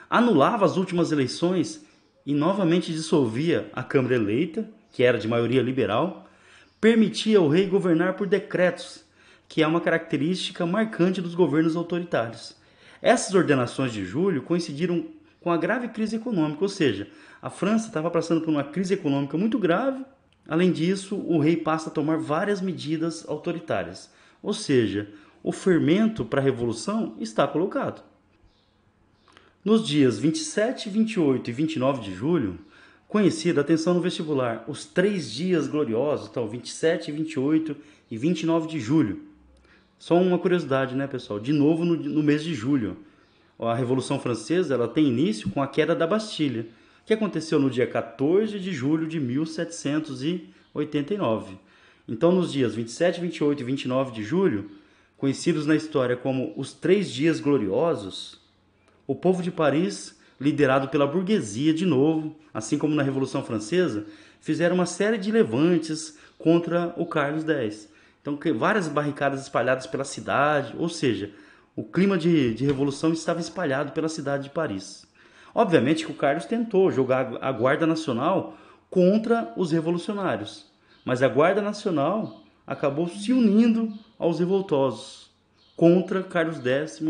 anulava 0.08 0.64
as 0.64 0.78
últimas 0.78 1.12
eleições 1.12 1.84
e 2.24 2.32
novamente 2.32 2.90
dissolvia 2.90 3.68
a 3.74 3.82
Câmara 3.82 4.14
eleita, 4.14 4.66
que 4.90 5.02
era 5.02 5.18
de 5.18 5.28
maioria 5.28 5.60
liberal, 5.60 6.26
permitia 6.80 7.38
ao 7.38 7.48
rei 7.48 7.66
governar 7.66 8.14
por 8.14 8.26
decretos, 8.26 9.04
que 9.48 9.62
é 9.62 9.66
uma 9.66 9.80
característica 9.80 10.64
marcante 10.64 11.20
dos 11.20 11.34
governos 11.34 11.76
autoritários. 11.76 12.56
Essas 13.02 13.34
ordenações 13.34 13.92
de 13.92 14.04
julho 14.04 14.42
coincidiram 14.42 15.06
com 15.40 15.50
a 15.50 15.56
grave 15.56 15.88
crise 15.88 16.16
econômica, 16.16 16.62
ou 16.62 16.68
seja, 16.68 17.08
a 17.42 17.50
França 17.50 17.88
estava 17.88 18.10
passando 18.10 18.42
por 18.42 18.50
uma 18.50 18.64
crise 18.64 18.94
econômica 18.94 19.36
muito 19.36 19.58
grave. 19.58 20.04
Além 20.48 20.70
disso, 20.72 21.16
o 21.16 21.38
rei 21.38 21.56
passa 21.56 21.90
a 21.90 21.92
tomar 21.92 22.18
várias 22.18 22.60
medidas 22.60 23.28
autoritárias, 23.28 24.10
ou 24.42 24.52
seja, 24.52 25.08
o 25.42 25.52
fermento 25.52 26.24
para 26.24 26.40
a 26.40 26.44
revolução 26.44 27.16
está 27.18 27.46
colocado. 27.46 28.02
Nos 29.64 29.86
dias 29.86 30.18
27, 30.18 30.88
28 30.88 31.50
e 31.50 31.52
29 31.52 32.02
de 32.02 32.14
julho, 32.14 32.58
conhecida, 33.10 33.60
atenção 33.60 33.92
no 33.92 34.00
vestibular, 34.00 34.64
os 34.68 34.86
três 34.86 35.30
dias 35.32 35.66
gloriosos, 35.66 36.28
então 36.30 36.48
27, 36.48 37.10
28 37.10 37.76
e 38.08 38.16
29 38.16 38.68
de 38.68 38.78
julho. 38.78 39.20
Só 39.98 40.14
uma 40.14 40.38
curiosidade, 40.38 40.94
né, 40.94 41.08
pessoal? 41.08 41.40
De 41.40 41.52
novo 41.52 41.84
no, 41.84 41.96
no 41.96 42.22
mês 42.22 42.44
de 42.44 42.54
julho. 42.54 42.96
A 43.58 43.74
Revolução 43.74 44.20
Francesa 44.20 44.74
ela 44.74 44.86
tem 44.86 45.08
início 45.08 45.50
com 45.50 45.60
a 45.60 45.66
queda 45.66 45.92
da 45.94 46.06
Bastilha, 46.06 46.68
que 47.04 47.12
aconteceu 47.12 47.58
no 47.58 47.68
dia 47.68 47.86
14 47.86 48.60
de 48.60 48.72
julho 48.72 49.08
de 49.08 49.18
1789. 49.18 51.58
Então, 52.08 52.30
nos 52.30 52.52
dias 52.52 52.76
27, 52.76 53.20
28 53.20 53.60
e 53.60 53.64
29 53.64 54.12
de 54.12 54.22
julho, 54.22 54.70
conhecidos 55.16 55.66
na 55.66 55.74
história 55.74 56.16
como 56.16 56.52
os 56.56 56.72
Três 56.72 57.10
Dias 57.10 57.40
Gloriosos, 57.40 58.38
o 59.04 59.16
povo 59.16 59.42
de 59.42 59.50
Paris, 59.50 60.16
liderado 60.40 60.88
pela 60.88 61.06
burguesia 61.06 61.74
de 61.74 61.84
novo, 61.84 62.34
assim 62.52 62.78
como 62.78 62.94
na 62.94 63.02
Revolução 63.02 63.44
Francesa, 63.44 64.06
fizeram 64.40 64.74
uma 64.74 64.86
série 64.86 65.18
de 65.18 65.30
levantes 65.30 66.18
contra 66.38 66.94
o 66.96 67.04
Carlos 67.04 67.46
X. 67.46 67.88
Então, 68.22 68.38
várias 68.56 68.88
barricadas 68.88 69.42
espalhadas 69.42 69.86
pela 69.86 70.04
cidade, 70.04 70.74
ou 70.78 70.88
seja, 70.88 71.30
o 71.76 71.84
clima 71.84 72.16
de, 72.16 72.54
de 72.54 72.64
revolução 72.64 73.12
estava 73.12 73.40
espalhado 73.40 73.92
pela 73.92 74.08
cidade 74.08 74.44
de 74.44 74.50
Paris. 74.50 75.06
Obviamente 75.54 76.04
que 76.04 76.12
o 76.12 76.16
Carlos 76.16 76.46
tentou 76.46 76.90
jogar 76.90 77.38
a 77.40 77.52
Guarda 77.52 77.86
Nacional 77.86 78.56
contra 78.88 79.52
os 79.56 79.72
revolucionários, 79.72 80.66
mas 81.04 81.22
a 81.22 81.28
Guarda 81.28 81.60
Nacional 81.60 82.42
acabou 82.66 83.08
se 83.08 83.32
unindo 83.32 83.92
aos 84.18 84.38
revoltosos 84.38 85.30
contra 85.76 86.22
Carlos 86.22 86.64
X, 86.64 87.02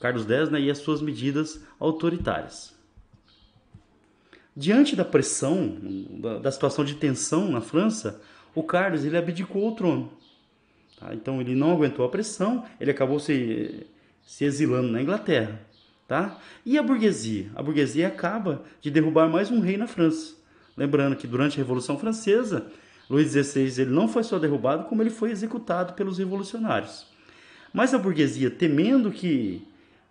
Carlos 0.00 0.28
X 0.28 0.50
né, 0.50 0.60
e 0.60 0.70
as 0.70 0.78
suas 0.78 1.00
medidas 1.00 1.64
autoritárias. 1.78 2.75
Diante 4.56 4.96
da 4.96 5.04
pressão, 5.04 5.76
da, 6.40 6.50
situação 6.50 6.82
de 6.82 6.94
tensão 6.94 7.50
na 7.50 7.60
França, 7.60 8.22
o 8.54 8.62
Carlos 8.62 9.04
ele 9.04 9.18
abdicou 9.18 9.68
o 9.68 9.74
trono. 9.74 10.10
Tá? 10.98 11.14
Então 11.14 11.42
ele 11.42 11.54
não 11.54 11.72
aguentou 11.72 12.06
a 12.06 12.08
pressão, 12.08 12.64
ele 12.80 12.90
acabou 12.90 13.20
se, 13.20 13.86
se 14.24 14.46
exilando 14.46 14.88
na 14.88 15.02
Inglaterra. 15.02 15.60
Tá? 16.08 16.38
E 16.64 16.78
a 16.78 16.82
burguesia? 16.82 17.50
A 17.54 17.62
burguesia 17.62 18.08
acaba 18.08 18.62
de 18.80 18.90
derrubar 18.90 19.28
mais 19.28 19.50
um 19.50 19.60
rei 19.60 19.76
na 19.76 19.86
França. 19.86 20.34
Lembrando 20.74 21.16
que 21.16 21.26
durante 21.26 21.54
a 21.54 21.62
Revolução 21.62 21.98
Francesa, 21.98 22.66
Luís 23.10 23.32
XVI 23.32 23.82
ele 23.82 23.90
não 23.90 24.08
foi 24.08 24.22
só 24.22 24.38
derrubado, 24.38 24.84
como 24.84 25.02
ele 25.02 25.10
foi 25.10 25.32
executado 25.32 25.92
pelos 25.92 26.16
revolucionários. 26.16 27.06
Mas 27.74 27.92
a 27.92 27.98
burguesia, 27.98 28.50
temendo 28.50 29.10
que 29.10 29.66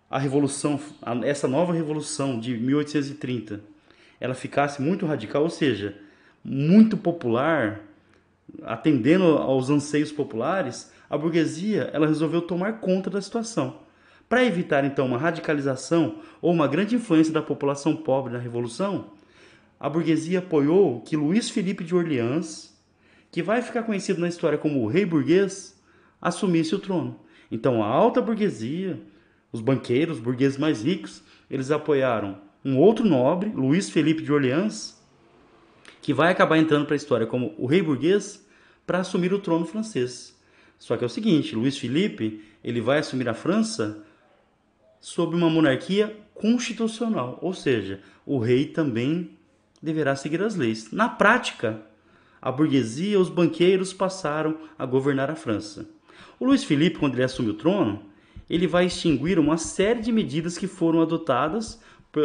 a 0.08 0.20
revolução, 0.20 0.78
essa 1.24 1.48
nova 1.48 1.72
revolução 1.72 2.38
de 2.38 2.56
1830, 2.56 3.60
ela 4.20 4.34
ficasse 4.34 4.80
muito 4.80 5.06
radical, 5.06 5.42
ou 5.42 5.50
seja, 5.50 5.96
muito 6.44 6.96
popular, 6.96 7.80
atendendo 8.62 9.24
aos 9.24 9.70
anseios 9.70 10.12
populares, 10.12 10.92
a 11.08 11.16
burguesia 11.16 11.90
ela 11.92 12.06
resolveu 12.06 12.42
tomar 12.42 12.80
conta 12.80 13.10
da 13.10 13.20
situação. 13.20 13.80
Para 14.28 14.44
evitar 14.44 14.84
então 14.84 15.06
uma 15.06 15.18
radicalização 15.18 16.20
ou 16.40 16.52
uma 16.52 16.66
grande 16.66 16.96
influência 16.96 17.32
da 17.32 17.42
população 17.42 17.96
pobre 17.96 18.32
na 18.32 18.38
revolução, 18.38 19.12
a 19.78 19.88
burguesia 19.88 20.40
apoiou 20.40 21.00
que 21.00 21.16
Luís 21.16 21.50
Felipe 21.50 21.84
de 21.84 21.94
Orleans, 21.94 22.74
que 23.30 23.42
vai 23.42 23.62
ficar 23.62 23.82
conhecido 23.82 24.20
na 24.20 24.28
história 24.28 24.58
como 24.58 24.82
o 24.82 24.88
rei 24.88 25.04
burguês, 25.04 25.80
assumisse 26.20 26.74
o 26.74 26.78
trono. 26.78 27.20
Então 27.50 27.82
a 27.82 27.86
alta 27.86 28.20
burguesia, 28.20 29.00
os 29.52 29.60
banqueiros, 29.60 30.16
os 30.16 30.22
burgueses 30.22 30.58
mais 30.58 30.82
ricos, 30.82 31.22
eles 31.48 31.70
apoiaram 31.70 32.45
um 32.66 32.78
outro 32.78 33.06
nobre, 33.06 33.48
Luís 33.50 33.88
Felipe 33.88 34.24
de 34.24 34.32
Orleans, 34.32 35.00
que 36.02 36.12
vai 36.12 36.32
acabar 36.32 36.58
entrando 36.58 36.84
para 36.84 36.96
a 36.96 36.96
história 36.96 37.24
como 37.24 37.54
o 37.56 37.64
rei 37.64 37.80
burguês 37.80 38.44
para 38.84 38.98
assumir 38.98 39.32
o 39.32 39.38
trono 39.38 39.64
francês. 39.64 40.36
Só 40.76 40.96
que 40.96 41.04
é 41.04 41.06
o 41.06 41.10
seguinte, 41.10 41.54
Luís 41.54 41.78
Felipe, 41.78 42.42
ele 42.64 42.80
vai 42.80 42.98
assumir 42.98 43.28
a 43.28 43.34
França 43.34 44.04
sob 45.00 45.36
uma 45.36 45.48
monarquia 45.48 46.16
constitucional, 46.34 47.38
ou 47.40 47.54
seja, 47.54 48.00
o 48.26 48.40
rei 48.40 48.66
também 48.66 49.30
deverá 49.80 50.16
seguir 50.16 50.42
as 50.42 50.56
leis. 50.56 50.90
Na 50.90 51.08
prática, 51.08 51.80
a 52.42 52.50
burguesia 52.50 53.20
os 53.20 53.28
banqueiros 53.28 53.92
passaram 53.92 54.58
a 54.76 54.84
governar 54.84 55.30
a 55.30 55.36
França. 55.36 55.88
O 56.40 56.44
Luiz 56.44 56.64
Felipe, 56.64 56.98
quando 56.98 57.14
ele 57.14 57.22
assume 57.22 57.50
o 57.50 57.54
trono, 57.54 58.02
ele 58.50 58.66
vai 58.66 58.86
extinguir 58.86 59.38
uma 59.38 59.56
série 59.56 60.00
de 60.00 60.10
medidas 60.10 60.58
que 60.58 60.66
foram 60.66 61.00
adotadas 61.00 61.80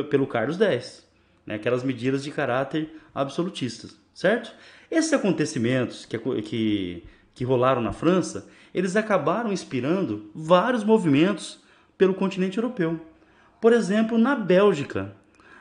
pelo 0.10 0.28
Carlos 0.28 0.60
X. 0.60 1.06
né, 1.46 1.56
aquelas 1.56 1.84
medidas 1.84 2.24
de 2.24 2.32
caráter 2.32 2.90
absolutistas, 3.14 3.98
certo? 4.14 4.54
Esses 4.90 5.12
acontecimentos 5.14 6.06
que, 6.06 6.18
que, 6.42 7.04
que 7.34 7.44
rolaram 7.44 7.82
na 7.82 7.92
França, 7.92 8.48
eles 8.74 8.96
acabaram 8.96 9.52
inspirando 9.52 10.30
vários 10.34 10.84
movimentos 10.84 11.62
pelo 11.98 12.14
continente 12.14 12.58
europeu. 12.58 13.00
Por 13.60 13.74
exemplo, 13.74 14.18
na 14.18 14.36
Bélgica. 14.36 15.16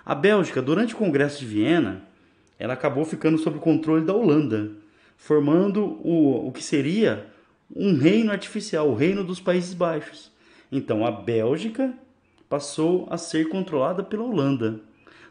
A 0.05 0.15
Bélgica, 0.15 0.63
durante 0.63 0.95
o 0.95 0.97
Congresso 0.97 1.41
de 1.41 1.47
Viena, 1.47 2.03
ela 2.59 2.75
acabou 2.75 3.05
ficando 3.05 3.39
sob 3.39 3.59
o 3.59 3.61
controle 3.61 4.05
da 4.05 4.15
Holanda, 4.15 4.71
formando 5.17 5.99
o, 6.03 6.49
o 6.49 6.53
que 6.53 6.63
seria 6.63 7.27
um 7.75 7.97
reino 7.97 8.33
artificial, 8.33 8.89
o 8.89 8.95
reino 8.95 9.23
dos 9.23 9.41
Países 9.41 9.75
Baixos. 9.75 10.31
Então 10.73 11.05
a 11.07 11.11
Bélgica 11.11 11.95
passou 12.51 13.07
a 13.09 13.17
ser 13.17 13.49
controlada 13.49 14.03
pela 14.03 14.25
Holanda. 14.25 14.81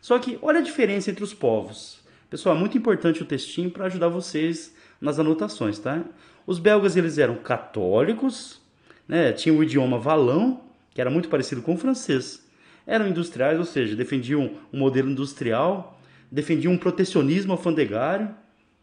Só 0.02 0.18
que 0.18 0.40
olha 0.42 0.60
a 0.60 0.64
diferença 0.64 1.12
entre 1.12 1.24
os 1.24 1.34
povos. 1.34 2.00
Pessoal, 2.30 2.56
é 2.56 2.60
muito 2.60 2.78
importante 2.78 3.22
o 3.22 3.26
textinho 3.26 3.70
para 3.70 3.86
ajudar 3.86 4.08
vocês 4.08 4.74
nas 5.02 5.20
anotações, 5.20 5.78
tá? 5.78 6.02
Os 6.48 6.60
belgas 6.60 6.96
eles 6.96 7.18
eram 7.18 7.36
católicos, 7.36 8.62
né? 9.06 9.34
Tinham 9.34 9.58
o 9.58 9.64
idioma 9.64 10.00
valão, 10.00 10.62
que 10.92 11.02
era 11.02 11.10
muito 11.10 11.28
parecido 11.28 11.62
com 11.62 11.74
o 11.74 11.78
francês. 11.78 12.48
Eram 12.88 13.08
industriais, 13.08 13.60
ou 13.60 13.66
seja, 13.66 13.98
defendiam 13.98 14.52
um 14.72 14.80
modelo 14.80 15.10
industrial, 15.10 16.00
defendiam 16.32 16.72
um 16.72 16.78
protecionismo 16.78 17.52
alfandegário, 17.52 18.34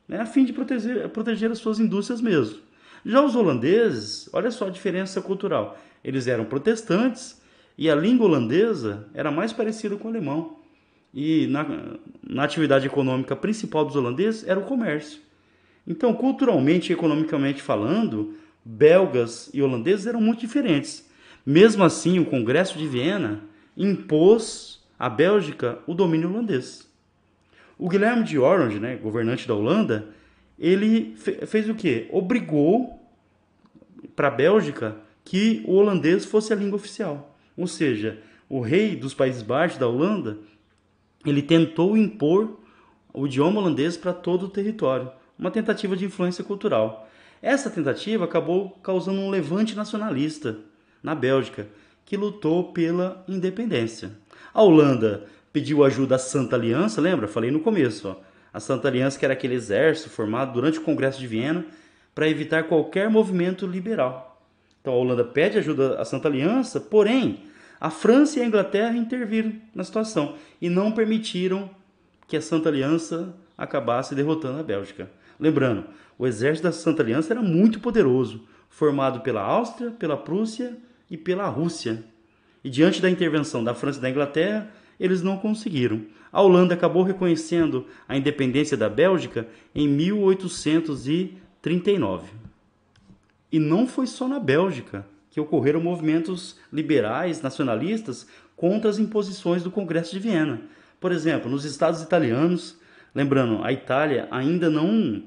né? 0.07 0.21
a 0.21 0.26
fim 0.26 0.45
de 0.45 0.52
proteger, 0.52 1.09
proteger 1.09 1.50
as 1.50 1.59
suas 1.59 1.81
indústrias 1.81 2.21
mesmo. 2.21 2.59
Já 3.05 3.23
os 3.23 3.35
holandeses, 3.35 4.28
olha 4.33 4.50
só 4.50 4.66
a 4.66 4.71
diferença 4.71 5.23
cultural. 5.23 5.78
Eles 6.05 6.26
eram 6.26 6.45
protestantes 6.45 7.40
e 7.78 7.90
a 7.90 7.95
língua 7.95 8.26
holandesa 8.26 9.09
era 9.12 9.30
mais 9.30 9.52
parecida 9.52 9.97
com 9.97 10.09
o 10.09 10.11
alemão. 10.11 10.56
E 11.12 11.47
na, 11.47 11.66
na 12.23 12.45
atividade 12.45 12.87
econômica 12.87 13.35
principal 13.35 13.85
dos 13.85 13.97
holandeses 13.97 14.47
era 14.47 14.59
o 14.59 14.64
comércio. 14.64 15.21
Então, 15.87 16.12
culturalmente 16.14 16.90
e 16.90 16.95
economicamente 16.95 17.62
falando, 17.62 18.35
belgas 18.64 19.50
e 19.54 19.62
holandeses 19.62 20.06
eram 20.06 20.21
muito 20.21 20.40
diferentes. 20.40 21.09
Mesmo 21.45 21.85
assim, 21.85 22.18
o 22.18 22.26
Congresso 22.26 22.76
de 22.76 22.88
Viena 22.88 23.45
impôs 23.76 24.83
à 24.99 25.09
Bélgica 25.09 25.78
o 25.87 25.95
domínio 25.95 26.28
holandês. 26.28 26.90
O 27.78 27.88
Guilherme 27.88 28.25
de 28.25 28.38
Orange, 28.38 28.80
né, 28.80 28.97
governante 28.97 29.47
da 29.47 29.54
Holanda, 29.54 30.09
ele 30.59 31.14
fez 31.16 31.68
o 31.68 31.75
quê? 31.75 32.09
Obrigou 32.11 32.99
para 34.16 34.28
a 34.28 34.30
Bélgica 34.30 34.97
que 35.25 35.62
o 35.66 35.75
holandês 35.75 36.25
fosse 36.25 36.52
a 36.52 36.56
língua 36.56 36.76
oficial. 36.76 37.36
Ou 37.56 37.66
seja, 37.66 38.18
o 38.48 38.60
rei 38.60 38.94
dos 38.94 39.14
Países 39.14 39.42
Baixos, 39.42 39.78
da 39.78 39.88
Holanda, 39.88 40.38
ele 41.25 41.42
tentou 41.42 41.96
impor 41.96 42.58
o 43.12 43.26
idioma 43.26 43.60
holandês 43.60 43.96
para 43.96 44.12
todo 44.12 44.46
o 44.46 44.48
território, 44.48 45.10
uma 45.38 45.50
tentativa 45.50 45.96
de 45.96 46.04
influência 46.04 46.44
cultural. 46.44 47.08
Essa 47.42 47.70
tentativa 47.70 48.25
acabou 48.25 48.70
causando 48.82 49.20
um 49.20 49.30
levante 49.30 49.75
nacionalista 49.75 50.58
na 51.02 51.14
Bélgica, 51.14 51.66
que 52.04 52.16
lutou 52.16 52.72
pela 52.72 53.25
independência. 53.28 54.12
A 54.52 54.62
Holanda 54.62 55.26
pediu 55.52 55.84
ajuda 55.84 56.16
à 56.16 56.18
Santa 56.18 56.56
Aliança, 56.56 57.00
lembra? 57.00 57.26
Falei 57.26 57.50
no 57.50 57.60
começo. 57.60 58.08
Ó. 58.08 58.16
A 58.52 58.60
Santa 58.60 58.88
Aliança, 58.88 59.18
que 59.18 59.25
era 59.25 59.34
aquele 59.34 59.54
exército 59.54 60.10
formado 60.10 60.52
durante 60.52 60.78
o 60.78 60.82
Congresso 60.82 61.18
de 61.18 61.26
Viena 61.26 61.64
para 62.14 62.28
evitar 62.28 62.64
qualquer 62.64 63.10
movimento 63.10 63.66
liberal. 63.66 64.25
Então 64.87 64.95
a 64.95 64.99
Holanda 64.99 65.25
pede 65.25 65.59
ajuda 65.59 66.00
à 66.00 66.05
Santa 66.05 66.28
Aliança, 66.28 66.78
porém 66.78 67.40
a 67.81 67.90
França 67.90 68.38
e 68.38 68.43
a 68.43 68.47
Inglaterra 68.47 68.97
interviram 68.97 69.52
na 69.75 69.83
situação 69.83 70.37
e 70.62 70.69
não 70.69 70.93
permitiram 70.93 71.69
que 72.28 72.37
a 72.37 72.40
Santa 72.40 72.69
Aliança 72.69 73.35
acabasse 73.59 74.14
derrotando 74.14 74.61
a 74.61 74.62
Bélgica. 74.62 75.11
Lembrando, 75.40 75.87
o 76.16 76.25
exército 76.25 76.69
da 76.69 76.73
Santa 76.73 77.02
Aliança 77.02 77.32
era 77.32 77.43
muito 77.43 77.80
poderoso, 77.80 78.47
formado 78.71 79.23
pela 79.23 79.43
Áustria, 79.43 79.91
pela 79.91 80.17
Prússia 80.17 80.76
e 81.10 81.17
pela 81.17 81.49
Rússia. 81.49 82.04
E 82.63 82.71
diante 82.71 83.02
da 83.02 83.10
intervenção 83.10 83.65
da 83.65 83.75
França 83.75 83.99
e 83.99 84.02
da 84.02 84.08
Inglaterra, 84.08 84.71
eles 85.00 85.21
não 85.21 85.37
conseguiram. 85.37 86.02
A 86.32 86.41
Holanda 86.41 86.75
acabou 86.75 87.02
reconhecendo 87.02 87.87
a 88.06 88.17
independência 88.17 88.76
da 88.76 88.89
Bélgica 88.89 89.49
em 89.75 89.89
1839. 89.89 92.46
E 93.50 93.59
não 93.59 93.87
foi 93.87 94.06
só 94.06 94.26
na 94.26 94.39
Bélgica 94.39 95.06
que 95.30 95.41
ocorreram 95.41 95.80
movimentos 95.80 96.59
liberais, 96.73 97.43
nacionalistas, 97.43 98.26
contra 98.56 98.89
as 98.89 98.99
imposições 98.99 99.63
do 99.63 99.71
Congresso 99.71 100.13
de 100.13 100.19
Viena. 100.19 100.63
Por 100.99 101.13
exemplo, 101.13 101.50
nos 101.50 101.65
estados 101.65 102.02
italianos, 102.02 102.78
lembrando, 103.15 103.63
a 103.63 103.73
Itália 103.73 104.26
ainda 104.30 104.71
não 104.71 105.23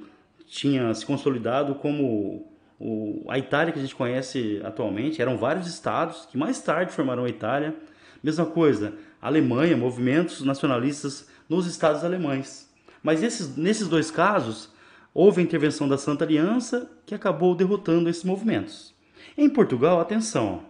tinha 0.47 0.93
se 0.95 1.05
consolidado 1.05 1.75
como 1.75 2.49
o, 2.79 3.23
a 3.29 3.37
Itália 3.37 3.71
que 3.71 3.77
a 3.79 3.81
gente 3.81 3.93
conhece 3.93 4.61
atualmente, 4.63 5.21
eram 5.21 5.37
vários 5.37 5.67
estados 5.67 6.25
que 6.25 6.37
mais 6.37 6.59
tarde 6.61 6.91
formaram 6.91 7.25
a 7.25 7.29
Itália. 7.29 7.75
Mesma 8.23 8.45
coisa, 8.45 8.93
Alemanha, 9.21 9.77
movimentos 9.77 10.41
nacionalistas 10.41 11.29
nos 11.47 11.67
estados 11.67 12.03
alemães. 12.03 12.69
Mas 13.03 13.21
esses, 13.21 13.55
nesses 13.55 13.87
dois 13.87 14.09
casos, 14.09 14.71
houve 15.19 15.41
a 15.41 15.43
intervenção 15.43 15.85
da 15.85 15.97
Santa 15.97 16.23
Aliança 16.23 16.89
que 17.05 17.13
acabou 17.13 17.53
derrotando 17.53 18.09
esses 18.09 18.23
movimentos. 18.23 18.95
Em 19.37 19.49
Portugal, 19.49 19.99
atenção, 19.99 20.63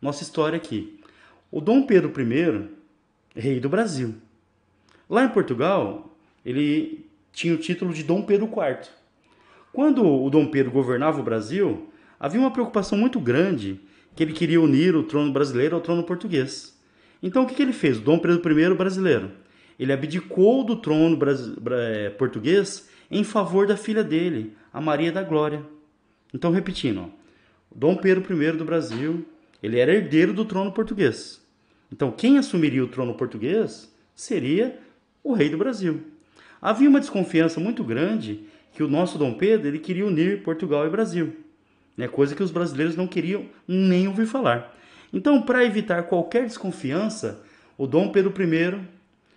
nossa 0.00 0.24
história 0.24 0.56
aqui. 0.56 0.98
O 1.52 1.60
Dom 1.60 1.86
Pedro 1.86 2.12
I, 2.20 2.68
rei 3.36 3.60
do 3.60 3.68
Brasil. 3.68 4.16
Lá 5.08 5.22
em 5.22 5.28
Portugal, 5.28 6.18
ele 6.44 7.06
tinha 7.32 7.54
o 7.54 7.58
título 7.58 7.94
de 7.94 8.02
Dom 8.02 8.22
Pedro 8.22 8.46
IV. 8.46 8.90
Quando 9.72 10.04
o 10.04 10.28
Dom 10.28 10.48
Pedro 10.48 10.72
governava 10.72 11.20
o 11.20 11.24
Brasil, 11.24 11.88
havia 12.18 12.40
uma 12.40 12.50
preocupação 12.50 12.98
muito 12.98 13.20
grande 13.20 13.80
que 14.16 14.24
ele 14.24 14.32
queria 14.32 14.60
unir 14.60 14.96
o 14.96 15.04
trono 15.04 15.32
brasileiro 15.32 15.76
ao 15.76 15.80
trono 15.80 16.02
português. 16.02 16.76
Então 17.22 17.44
o 17.44 17.46
que, 17.46 17.62
ele 17.62 17.72
fez? 17.72 17.98
O 17.98 18.02
Dom 18.02 18.18
Pedro 18.18 18.60
I 18.60 18.74
brasileiro. 18.74 19.30
Ele 19.78 19.92
abdicou 19.92 20.64
do 20.64 20.74
trono 20.74 21.16
eh, 21.70 22.10
português 22.18 22.90
em 23.12 23.22
favor 23.22 23.66
da 23.66 23.76
filha 23.76 24.02
dele, 24.02 24.56
a 24.72 24.80
Maria 24.80 25.12
da 25.12 25.22
Glória. 25.22 25.62
Então, 26.32 26.50
repetindo, 26.50 27.02
ó, 27.02 27.08
Dom 27.74 27.94
Pedro 27.94 28.42
I 28.42 28.52
do 28.52 28.64
Brasil, 28.64 29.26
ele 29.62 29.78
era 29.78 29.92
herdeiro 29.92 30.32
do 30.32 30.46
trono 30.46 30.72
português. 30.72 31.40
Então, 31.92 32.10
quem 32.10 32.38
assumiria 32.38 32.82
o 32.82 32.88
trono 32.88 33.14
português 33.14 33.94
seria 34.14 34.78
o 35.22 35.34
rei 35.34 35.50
do 35.50 35.58
Brasil. 35.58 36.00
Havia 36.60 36.88
uma 36.88 37.00
desconfiança 37.00 37.60
muito 37.60 37.84
grande 37.84 38.44
que 38.72 38.82
o 38.82 38.88
nosso 38.88 39.18
Dom 39.18 39.34
Pedro 39.34 39.68
ele 39.68 39.78
queria 39.78 40.06
unir 40.06 40.42
Portugal 40.42 40.86
e 40.86 40.90
Brasil, 40.90 41.36
né? 41.94 42.08
coisa 42.08 42.34
que 42.34 42.42
os 42.42 42.50
brasileiros 42.50 42.96
não 42.96 43.06
queriam 43.06 43.44
nem 43.68 44.08
ouvir 44.08 44.24
falar. 44.24 44.74
Então, 45.12 45.42
para 45.42 45.64
evitar 45.64 46.04
qualquer 46.04 46.46
desconfiança, 46.46 47.44
o 47.76 47.86
Dom 47.86 48.10
Pedro 48.10 48.32
I 48.42 48.80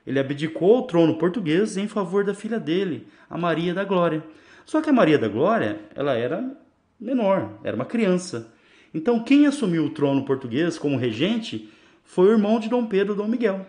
ele 0.05 0.19
abdicou 0.19 0.79
o 0.79 0.81
trono 0.83 1.17
português 1.17 1.77
em 1.77 1.87
favor 1.87 2.23
da 2.23 2.33
filha 2.33 2.59
dele, 2.59 3.07
a 3.29 3.37
Maria 3.37 3.73
da 3.73 3.83
Glória. 3.83 4.23
Só 4.65 4.81
que 4.81 4.89
a 4.89 4.93
Maria 4.93 5.17
da 5.17 5.27
Glória, 5.27 5.79
ela 5.95 6.13
era 6.13 6.55
menor, 6.99 7.59
era 7.63 7.75
uma 7.75 7.85
criança. 7.85 8.53
Então 8.93 9.23
quem 9.23 9.45
assumiu 9.45 9.85
o 9.85 9.89
trono 9.89 10.25
português 10.25 10.77
como 10.77 10.97
regente 10.97 11.69
foi 12.03 12.27
o 12.27 12.31
irmão 12.31 12.59
de 12.59 12.69
Dom 12.69 12.85
Pedro, 12.85 13.15
Dom 13.15 13.27
Miguel. 13.27 13.65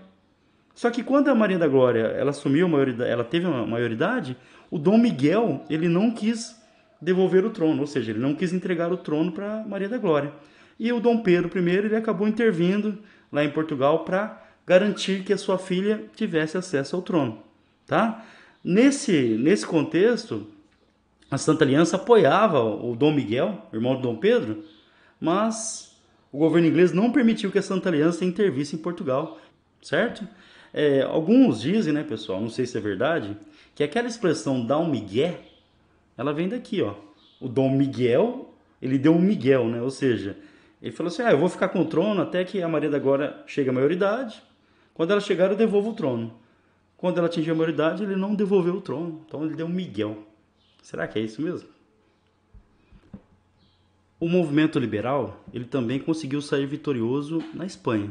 Só 0.75 0.91
que 0.91 1.03
quando 1.03 1.29
a 1.29 1.35
Maria 1.35 1.59
da 1.59 1.67
Glória, 1.67 2.03
ela 2.03 2.31
assumiu 2.31 2.69
maioridade, 2.69 3.11
ela 3.11 3.25
teve 3.25 3.47
uma 3.47 3.67
maioridade, 3.67 4.37
o 4.71 4.79
Dom 4.79 4.99
Miguel, 4.99 5.65
ele 5.71 5.89
não 5.89 6.11
quis 6.11 6.55
devolver 7.01 7.47
o 7.47 7.51
trono, 7.51 7.81
ou 7.81 7.87
seja, 7.87 8.13
ele 8.13 8.21
não 8.21 8.35
quis 8.35 8.53
entregar 8.53 8.93
o 8.93 8.97
trono 8.97 9.33
para 9.33 9.65
Maria 9.67 9.89
da 9.89 9.97
Glória. 9.97 10.33
E 10.79 10.93
o 10.93 11.01
Dom 11.01 11.23
Pedro 11.23 11.51
I, 11.59 11.71
ele 11.71 11.97
acabou 11.97 12.29
intervindo 12.29 12.99
lá 13.33 13.43
em 13.43 13.51
Portugal 13.51 14.05
para 14.05 14.46
garantir 14.67 15.23
que 15.23 15.33
a 15.33 15.39
sua 15.39 15.59
filha 15.59 16.05
tivesse 16.17 16.57
acesso 16.57 16.97
ao 16.97 17.03
trono, 17.03 17.43
tá? 17.87 18.25
Nesse, 18.65 19.37
nesse 19.39 19.65
contexto, 19.65 20.47
a 21.31 21.39
Santa 21.39 21.65
Aliança 21.65 21.97
apoiava 21.97 22.61
o 22.63 22.97
Dom 22.97 23.13
Miguel, 23.13 23.67
irmão 23.73 23.97
de 23.97 24.03
Dom 24.03 24.17
Pedro, 24.17 24.65
mas 25.21 25.97
o 26.33 26.39
governo 26.39 26.69
inglês 26.69 26.93
não 26.93 27.13
permitiu 27.13 27.51
que 27.51 27.59
a 27.59 27.63
Santa 27.63 27.89
Aliança 27.89 28.25
intervisse 28.25 28.75
em 28.75 28.79
Portugal, 28.79 29.39
certo? 29.81 30.27
É, 30.75 31.03
alguns 31.03 31.61
dizem, 31.61 31.93
né, 31.93 32.03
pessoal, 32.03 32.41
não 32.41 32.51
sei 32.51 32.67
se 32.67 32.77
é 32.77 32.81
verdade, 32.81 33.37
que 33.75 33.85
aquela 33.85 34.09
expressão 34.09 34.65
dar 34.67 34.79
um 34.79 34.91
migué, 34.91 35.41
ela 36.19 36.33
vem 36.33 36.49
daqui, 36.49 36.83
ó. 36.83 36.95
O 37.41 37.49
Dom 37.49 37.71
Miguel, 37.71 38.55
ele 38.81 38.99
deu 38.99 39.13
um 39.13 39.21
miguel, 39.21 39.69
né? 39.69 39.81
Ou 39.81 39.91
seja, 39.91 40.37
ele 40.83 40.93
falou 40.93 41.09
assim, 41.09 41.23
ah, 41.23 41.31
eu 41.31 41.39
vou 41.39 41.49
ficar 41.49 41.69
com 41.69 41.81
o 41.81 41.85
trono 41.85 42.23
até 42.23 42.45
que 42.45 42.63
a 42.63 42.69
Maria 42.69 42.91
da 42.91 42.99
Glória 42.99 43.37
chegue 43.47 43.71
à 43.71 43.73
maioridade, 43.73 44.43
quando 44.97 45.11
ela 45.11 45.21
chegar, 45.21 45.51
eu 45.51 45.57
devolvo 45.57 45.91
o 45.91 45.95
trono. 45.95 46.33
Quando 46.97 47.19
ela 47.19 47.27
atingiu 47.27 47.53
a 47.53 47.57
maioridade, 47.57 48.03
ele 48.03 48.17
não 48.17 48.35
devolveu 48.35 48.77
o 48.77 48.81
trono. 48.81 49.21
Então 49.27 49.45
ele 49.45 49.55
deu 49.55 49.67
um 49.67 49.69
Miguel. 49.69 50.17
Será 50.83 51.07
que 51.07 51.19
é 51.19 51.23
isso 51.23 51.43
mesmo? 51.43 51.69
O 54.19 54.27
movimento 54.27 54.79
liberal, 54.79 55.45
ele 55.53 55.67
também 55.67 55.99
conseguiu 55.99 56.41
sair 56.41 56.65
vitorioso 56.65 57.45
na 57.53 57.67
Espanha. 57.67 58.11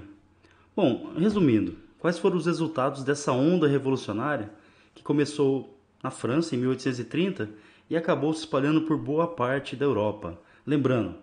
Bom, 0.76 1.12
resumindo, 1.18 1.76
quais 1.98 2.20
foram 2.20 2.38
os 2.38 2.46
resultados 2.46 3.04
dessa 3.04 3.32
onda 3.32 3.68
revolucionária 3.68 4.52
que 4.94 5.02
começou 5.02 5.76
na 6.04 6.12
França 6.12 6.56
em 6.56 6.60
1830 6.60 7.50
e 7.90 7.98
acabou 7.98 8.32
se 8.32 8.42
espalhando 8.42 8.82
por 8.82 8.96
boa 8.96 9.28
parte 9.28 9.76
da 9.76 9.86
Europa. 9.86 10.40
Lembrando, 10.68 11.16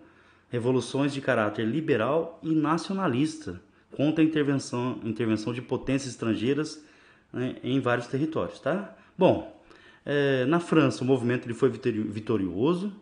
revoluções 0.49 1.13
de 1.13 1.21
caráter 1.21 1.65
liberal 1.65 2.37
e 2.43 2.53
nacionalista 2.53 3.61
contra 3.95 4.23
a 4.23 4.25
intervenção, 4.25 4.99
intervenção 5.03 5.53
de 5.53 5.61
potências 5.61 6.11
estrangeiras 6.11 6.83
né, 7.31 7.55
em 7.63 7.79
vários 7.79 8.07
territórios, 8.07 8.59
tá? 8.59 8.95
Bom, 9.17 9.61
é, 10.05 10.45
na 10.45 10.59
França 10.59 11.03
o 11.03 11.07
movimento 11.07 11.45
ele 11.45 11.53
foi 11.53 11.69
vitorioso, 11.69 12.93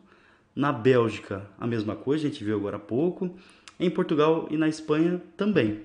na 0.56 0.72
Bélgica 0.72 1.48
a 1.60 1.66
mesma 1.66 1.96
coisa, 1.96 2.26
a 2.26 2.30
gente 2.30 2.44
viu 2.44 2.58
agora 2.58 2.78
há 2.78 2.80
pouco, 2.80 3.36
em 3.80 3.90
Portugal 3.90 4.48
e 4.52 4.58
na 4.58 4.68
Espanha 4.68 5.22
também. 5.36 5.82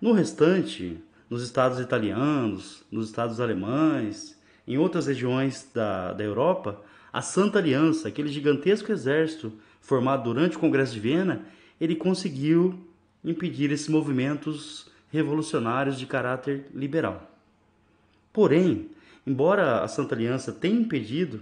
No 0.00 0.12
restante, 0.12 0.98
nos 1.28 1.42
estados 1.42 1.80
italianos, 1.80 2.84
nos 2.90 3.06
estados 3.06 3.40
alemães, 3.40 4.38
em 4.66 4.78
outras 4.78 5.06
regiões 5.06 5.68
da, 5.74 6.12
da 6.12 6.22
Europa, 6.22 6.82
a 7.12 7.22
Santa 7.22 7.58
Aliança, 7.58 8.08
aquele 8.08 8.28
gigantesco 8.28 8.92
exército 8.92 9.52
formado 9.80 10.24
durante 10.24 10.56
o 10.56 10.60
Congresso 10.60 10.92
de 10.92 11.00
Viena, 11.00 11.46
ele 11.80 11.96
conseguiu 11.96 12.78
impedir 13.24 13.70
esses 13.70 13.88
movimentos 13.88 14.90
revolucionários 15.10 15.98
de 15.98 16.06
caráter 16.06 16.66
liberal. 16.74 17.30
Porém, 18.32 18.90
embora 19.26 19.82
a 19.82 19.88
Santa 19.88 20.14
Aliança 20.14 20.52
tenha 20.52 20.80
impedido, 20.80 21.40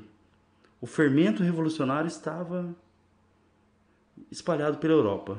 o 0.80 0.86
fermento 0.86 1.42
revolucionário 1.42 2.08
estava 2.08 2.74
espalhado 4.30 4.78
pela 4.78 4.92
Europa. 4.92 5.38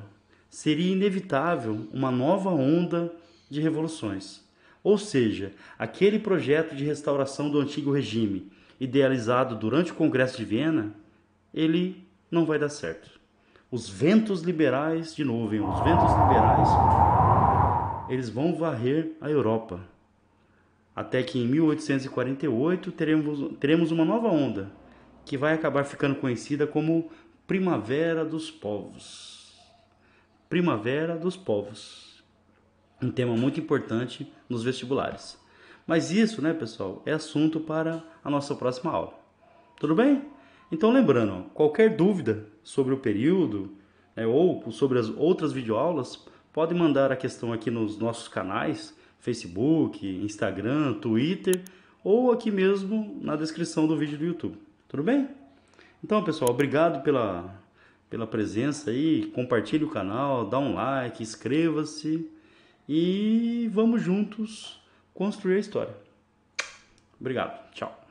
Seria 0.50 0.91
inevitável 0.91 1.88
uma 1.91 2.12
nova 2.12 2.50
onda 2.50 3.13
de 3.50 3.62
revoluções. 3.62 4.43
Ou 4.84 4.98
seja, 4.98 5.54
aquele 5.78 6.19
projeto 6.19 6.76
de 6.76 6.84
restauração 6.84 7.50
do 7.50 7.60
antigo 7.60 7.91
regime, 7.91 8.52
idealizado 8.80 9.56
durante 9.56 9.91
o 9.91 9.95
Congresso 9.95 10.38
de 10.38 10.45
Viena, 10.45 10.93
ele 11.54 12.06
não 12.30 12.45
vai 12.45 12.60
dar 12.60 12.69
certo 12.69 13.14
os 13.71 13.89
ventos 13.89 14.41
liberais, 14.41 15.15
de 15.15 15.23
hein? 15.23 15.30
os 15.30 15.80
ventos 15.80 16.12
liberais, 16.12 16.69
eles 18.10 18.30
vão 18.30 18.56
varrer 18.56 19.12
a 19.19 19.30
Europa. 19.30 19.80
Até 20.95 21.23
que 21.23 21.39
em 21.39 21.47
1848 21.47 22.91
teremos, 22.91 23.58
teremos 23.60 23.91
uma 23.91 24.06
nova 24.06 24.30
onda, 24.30 24.71
que 25.25 25.38
vai 25.38 25.54
acabar 25.54 25.84
ficando 25.84 26.15
conhecida 26.15 26.65
como 26.65 27.10
Primavera 27.47 28.23
dos 28.23 28.49
Povos. 28.49 29.54
Primavera 30.47 31.17
dos 31.17 31.36
Povos. 31.36 32.23
Um 33.01 33.12
tema 33.12 33.36
muito 33.36 33.60
importante 33.60 34.32
nos 34.47 34.63
vestibulares. 34.63 35.38
Mas 35.86 36.12
isso, 36.12 36.41
né, 36.41 36.54
pessoal, 36.54 37.01
é 37.06 37.12
assunto 37.12 37.60
para 37.60 38.04
a 38.23 38.30
nossa 38.30 38.56
próxima 38.56 38.91
aula. 38.91 39.13
Tudo 39.80 39.93
bem? 39.93 40.35
Então, 40.76 40.92
lembrando, 40.92 41.46
qualquer 41.54 41.96
dúvida 41.96 42.48
sobre 42.62 42.94
o 42.94 42.98
período 42.98 43.72
né, 44.14 44.28
ou 44.28 44.70
sobre 44.74 45.00
as 45.00 45.08
outras 45.08 45.54
videoaulas, 45.54 46.28
pode 46.52 46.76
mandar 46.76 47.14
a 47.14 47.16
questão 47.16 47.54
aqui 47.54 47.72
nos 47.72 47.98
nossos 47.98 48.28
canais, 48.28 48.94
Facebook, 49.22 50.06
Instagram, 50.06 50.96
Twitter 50.96 51.62
ou 52.04 52.30
aqui 52.30 52.52
mesmo 52.52 53.18
na 53.22 53.38
descrição 53.38 53.88
do 53.88 53.96
vídeo 53.96 54.18
do 54.18 54.26
YouTube. 54.26 54.58
Tudo 54.90 55.02
bem? 55.02 55.30
Então, 56.04 56.22
pessoal, 56.22 56.52
obrigado 56.52 57.02
pela, 57.04 57.56
pela 58.10 58.28
presença 58.28 58.92
aí. 58.92 59.28
Compartilhe 59.28 59.86
o 59.86 59.90
canal, 59.90 60.46
dá 60.46 60.60
um 60.60 60.74
like, 60.74 61.24
inscreva-se 61.24 62.30
e 62.86 63.72
vamos 63.74 64.02
juntos 64.02 64.78
construir 65.14 65.56
a 65.56 65.60
história. 65.60 65.96
Obrigado. 67.18 67.72
Tchau. 67.72 68.05